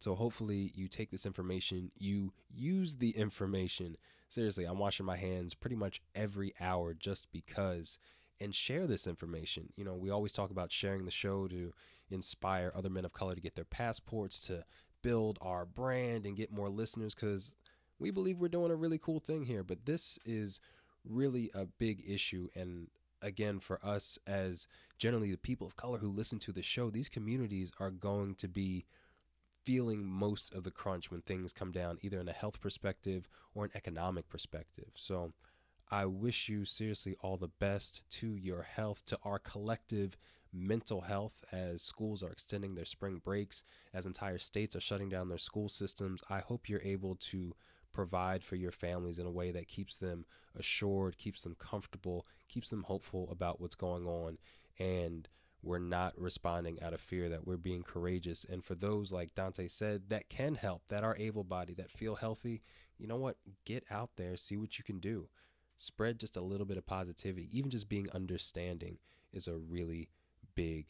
So, 0.05 0.14
hopefully, 0.14 0.71
you 0.75 0.87
take 0.87 1.11
this 1.11 1.25
information, 1.25 1.90
you 1.97 2.35
use 2.55 2.97
the 2.97 3.12
information. 3.12 3.97
Seriously, 4.29 4.67
I'm 4.67 4.79
washing 4.79 5.07
my 5.07 5.17
hands 5.17 5.55
pretty 5.55 5.77
much 5.77 6.03
every 6.14 6.53
hour 6.61 6.93
just 6.93 7.33
because, 7.33 7.99
and 8.38 8.55
share 8.55 8.87
this 8.87 9.07
information. 9.07 9.73
You 9.77 9.85
know, 9.87 9.95
we 9.95 10.11
always 10.11 10.33
talk 10.33 10.51
about 10.51 10.71
sharing 10.71 11.07
the 11.07 11.11
show 11.11 11.49
to 11.49 11.73
inspire 12.11 12.71
other 12.75 12.90
men 12.90 13.07
of 13.07 13.14
color 13.14 13.35
to 13.35 13.40
get 13.40 13.55
their 13.55 13.64
passports, 13.64 14.38
to 14.40 14.67
build 15.01 15.38
our 15.40 15.64
brand 15.64 16.27
and 16.27 16.37
get 16.37 16.53
more 16.53 16.69
listeners 16.69 17.14
because 17.14 17.55
we 17.99 18.11
believe 18.11 18.38
we're 18.38 18.49
doing 18.49 18.71
a 18.71 18.77
really 18.77 18.99
cool 18.99 19.21
thing 19.21 19.45
here. 19.45 19.62
But 19.62 19.87
this 19.87 20.19
is 20.27 20.61
really 21.09 21.51
a 21.55 21.64
big 21.64 22.05
issue. 22.07 22.51
And 22.55 22.88
again, 23.23 23.59
for 23.59 23.81
us 23.83 24.19
as 24.27 24.67
generally 24.99 25.31
the 25.31 25.38
people 25.38 25.67
of 25.67 25.77
color 25.77 25.97
who 25.97 26.09
listen 26.09 26.40
to 26.40 26.53
the 26.53 26.61
show, 26.61 26.90
these 26.90 27.09
communities 27.09 27.73
are 27.81 27.90
going 27.90 28.35
to 28.35 28.49
be 28.49 28.85
feeling 29.64 30.05
most 30.05 30.53
of 30.55 30.64
the 30.64 30.70
crunch 30.70 31.11
when 31.11 31.22
things 31.22 31.53
come 31.53 31.72
down, 31.72 31.98
either 32.03 32.20
in 32.20 32.29
a 32.29 32.33
health 32.33 32.61
perspective 32.61 33.27
or 33.55 33.64
an 33.64 33.70
economic 33.74 34.29
perspective. 34.29 34.90
So 34.94 35.33
I 35.90 36.07
wish 36.07 36.48
you 36.48 36.64
seriously 36.64 37.16
all 37.20 37.37
the 37.37 37.48
best 37.48 38.03
to 38.11 38.37
your 38.37 38.62
health, 38.62 39.05
to 39.07 39.18
our 39.24 39.38
collective 39.38 40.16
mental 40.53 41.03
health 41.03 41.44
as 41.50 41.83
schools 41.83 42.22
are 42.22 42.31
extending 42.31 42.74
their 42.74 42.85
spring 42.85 43.20
breaks, 43.22 43.64
as 43.92 44.07
entire 44.07 44.38
states 44.38 44.77
are 44.77 44.81
shutting 44.81 45.09
down 45.09 45.29
their 45.29 45.38
school 45.38 45.68
systems. 45.68 46.22
I 46.31 46.38
hope 46.38 46.68
you're 46.68 46.83
able 46.83 47.16
to 47.16 47.55
provide 47.92 48.42
for 48.42 48.57
your 48.57 48.72
families 48.72 49.18
in 49.18 49.27
a 49.27 49.31
way 49.31 49.50
that 49.53 49.68
keeps 49.68 49.96
them 49.96 50.27
assured, 50.57 51.18
keeps 51.18 51.42
them 51.42 51.57
comfortable, 51.59 52.27
keeps 52.48 52.70
them 52.70 52.85
hopeful 52.85 53.29
about 53.31 53.61
what's 53.61 53.74
going 53.74 54.07
on. 54.07 54.38
And 54.79 55.29
we're 55.64 55.79
not 55.79 56.12
responding 56.18 56.83
out 56.83 56.92
of 56.92 57.00
fear, 57.00 57.29
that 57.29 57.46
we're 57.46 57.57
being 57.57 57.83
courageous. 57.83 58.44
And 58.48 58.64
for 58.64 58.74
those, 58.74 59.12
like 59.12 59.35
Dante 59.35 59.68
said, 59.68 60.09
that 60.09 60.29
can 60.29 60.55
help, 60.55 60.83
that 60.88 61.05
are 61.05 61.16
able 61.18 61.44
bodied, 61.44 61.79
that 61.79 61.90
feel 61.90 62.16
healthy, 62.16 62.62
you 62.98 63.07
know 63.07 63.16
what? 63.16 63.37
Get 63.64 63.85
out 63.90 64.11
there, 64.16 64.37
see 64.37 64.57
what 64.57 64.79
you 64.79 64.85
can 64.85 65.00
do. 65.00 65.29
Spread 65.77 66.20
just 66.20 66.37
a 66.37 66.42
little 66.42 66.66
bit 66.66 66.77
of 66.77 66.87
positivity. 66.87 67.48
Even 67.53 67.70
just 67.70 67.88
being 67.88 68.09
understanding 68.12 68.98
is 69.33 69.48
a 69.48 69.57
really 69.57 70.11
big 70.55 70.87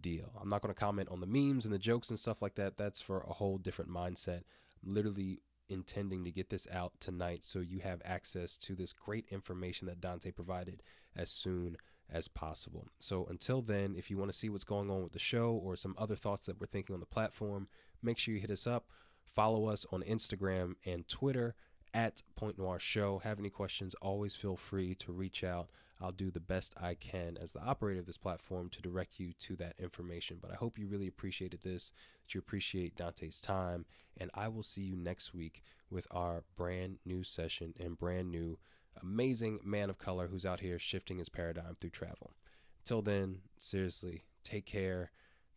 deal. 0.00 0.30
I'm 0.40 0.48
not 0.48 0.62
going 0.62 0.72
to 0.72 0.80
comment 0.80 1.08
on 1.10 1.20
the 1.20 1.26
memes 1.26 1.64
and 1.64 1.74
the 1.74 1.78
jokes 1.78 2.10
and 2.10 2.18
stuff 2.18 2.42
like 2.42 2.54
that. 2.56 2.76
That's 2.76 3.00
for 3.00 3.20
a 3.20 3.32
whole 3.32 3.58
different 3.58 3.90
mindset. 3.90 4.42
I'm 4.84 4.94
literally 4.94 5.40
intending 5.68 6.24
to 6.24 6.30
get 6.30 6.50
this 6.50 6.66
out 6.72 6.92
tonight 7.00 7.44
so 7.44 7.58
you 7.58 7.80
have 7.80 8.00
access 8.04 8.56
to 8.56 8.74
this 8.74 8.92
great 8.92 9.26
information 9.30 9.86
that 9.86 10.00
Dante 10.00 10.30
provided 10.30 10.82
as 11.16 11.30
soon 11.30 11.76
as 12.10 12.28
possible. 12.28 12.88
So 12.98 13.26
until 13.28 13.62
then, 13.62 13.94
if 13.96 14.10
you 14.10 14.16
want 14.16 14.30
to 14.32 14.36
see 14.36 14.48
what's 14.48 14.64
going 14.64 14.90
on 14.90 15.02
with 15.02 15.12
the 15.12 15.18
show 15.18 15.50
or 15.52 15.76
some 15.76 15.94
other 15.98 16.16
thoughts 16.16 16.46
that 16.46 16.60
we're 16.60 16.66
thinking 16.66 16.94
on 16.94 17.00
the 17.00 17.06
platform, 17.06 17.68
make 18.02 18.18
sure 18.18 18.34
you 18.34 18.40
hit 18.40 18.50
us 18.50 18.66
up. 18.66 18.86
Follow 19.22 19.66
us 19.66 19.84
on 19.92 20.02
Instagram 20.02 20.74
and 20.86 21.06
Twitter 21.06 21.54
at 21.92 22.22
Point 22.36 22.58
Noir 22.58 22.78
Show. 22.78 23.18
Have 23.18 23.38
any 23.38 23.50
questions, 23.50 23.94
always 24.00 24.34
feel 24.34 24.56
free 24.56 24.94
to 24.96 25.12
reach 25.12 25.44
out. 25.44 25.70
I'll 26.00 26.12
do 26.12 26.30
the 26.30 26.40
best 26.40 26.74
I 26.80 26.94
can 26.94 27.36
as 27.40 27.52
the 27.52 27.62
operator 27.62 28.00
of 28.00 28.06
this 28.06 28.18
platform 28.18 28.68
to 28.70 28.80
direct 28.80 29.18
you 29.18 29.32
to 29.40 29.56
that 29.56 29.74
information. 29.78 30.38
But 30.40 30.52
I 30.52 30.54
hope 30.54 30.78
you 30.78 30.86
really 30.86 31.08
appreciated 31.08 31.62
this, 31.62 31.92
that 32.22 32.34
you 32.34 32.38
appreciate 32.38 32.96
Dante's 32.96 33.40
time, 33.40 33.84
and 34.16 34.30
I 34.32 34.48
will 34.48 34.62
see 34.62 34.82
you 34.82 34.96
next 34.96 35.34
week 35.34 35.62
with 35.90 36.06
our 36.10 36.44
brand 36.56 36.98
new 37.04 37.24
session 37.24 37.74
and 37.80 37.98
brand 37.98 38.30
new 38.30 38.58
amazing 39.02 39.60
man 39.64 39.90
of 39.90 39.98
color 39.98 40.28
who's 40.28 40.46
out 40.46 40.60
here 40.60 40.78
shifting 40.78 41.18
his 41.18 41.28
paradigm 41.28 41.76
through 41.78 41.90
travel. 41.90 42.32
Till 42.84 43.02
then, 43.02 43.40
seriously, 43.58 44.24
take 44.44 44.66
care, 44.66 45.10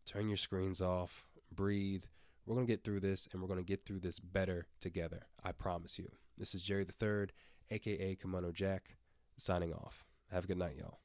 turn 0.05 0.27
your 0.27 0.37
screens 0.37 0.81
off, 0.81 1.27
breathe. 1.51 2.03
We're 2.45 2.55
going 2.55 2.67
to 2.67 2.73
get 2.73 2.83
through 2.83 3.01
this 3.01 3.27
and 3.31 3.41
we're 3.41 3.47
going 3.47 3.59
to 3.59 3.65
get 3.65 3.85
through 3.85 3.99
this 3.99 4.19
better 4.19 4.67
together. 4.79 5.27
I 5.43 5.51
promise 5.51 5.99
you. 5.99 6.09
This 6.37 6.55
is 6.55 6.63
Jerry 6.63 6.83
the 6.83 6.91
Third, 6.91 7.33
aka 7.69 8.15
Kimono 8.15 8.51
Jack, 8.51 8.95
signing 9.37 9.73
off. 9.73 10.05
Have 10.31 10.45
a 10.45 10.47
good 10.47 10.57
night, 10.57 10.77
y'all. 10.77 11.00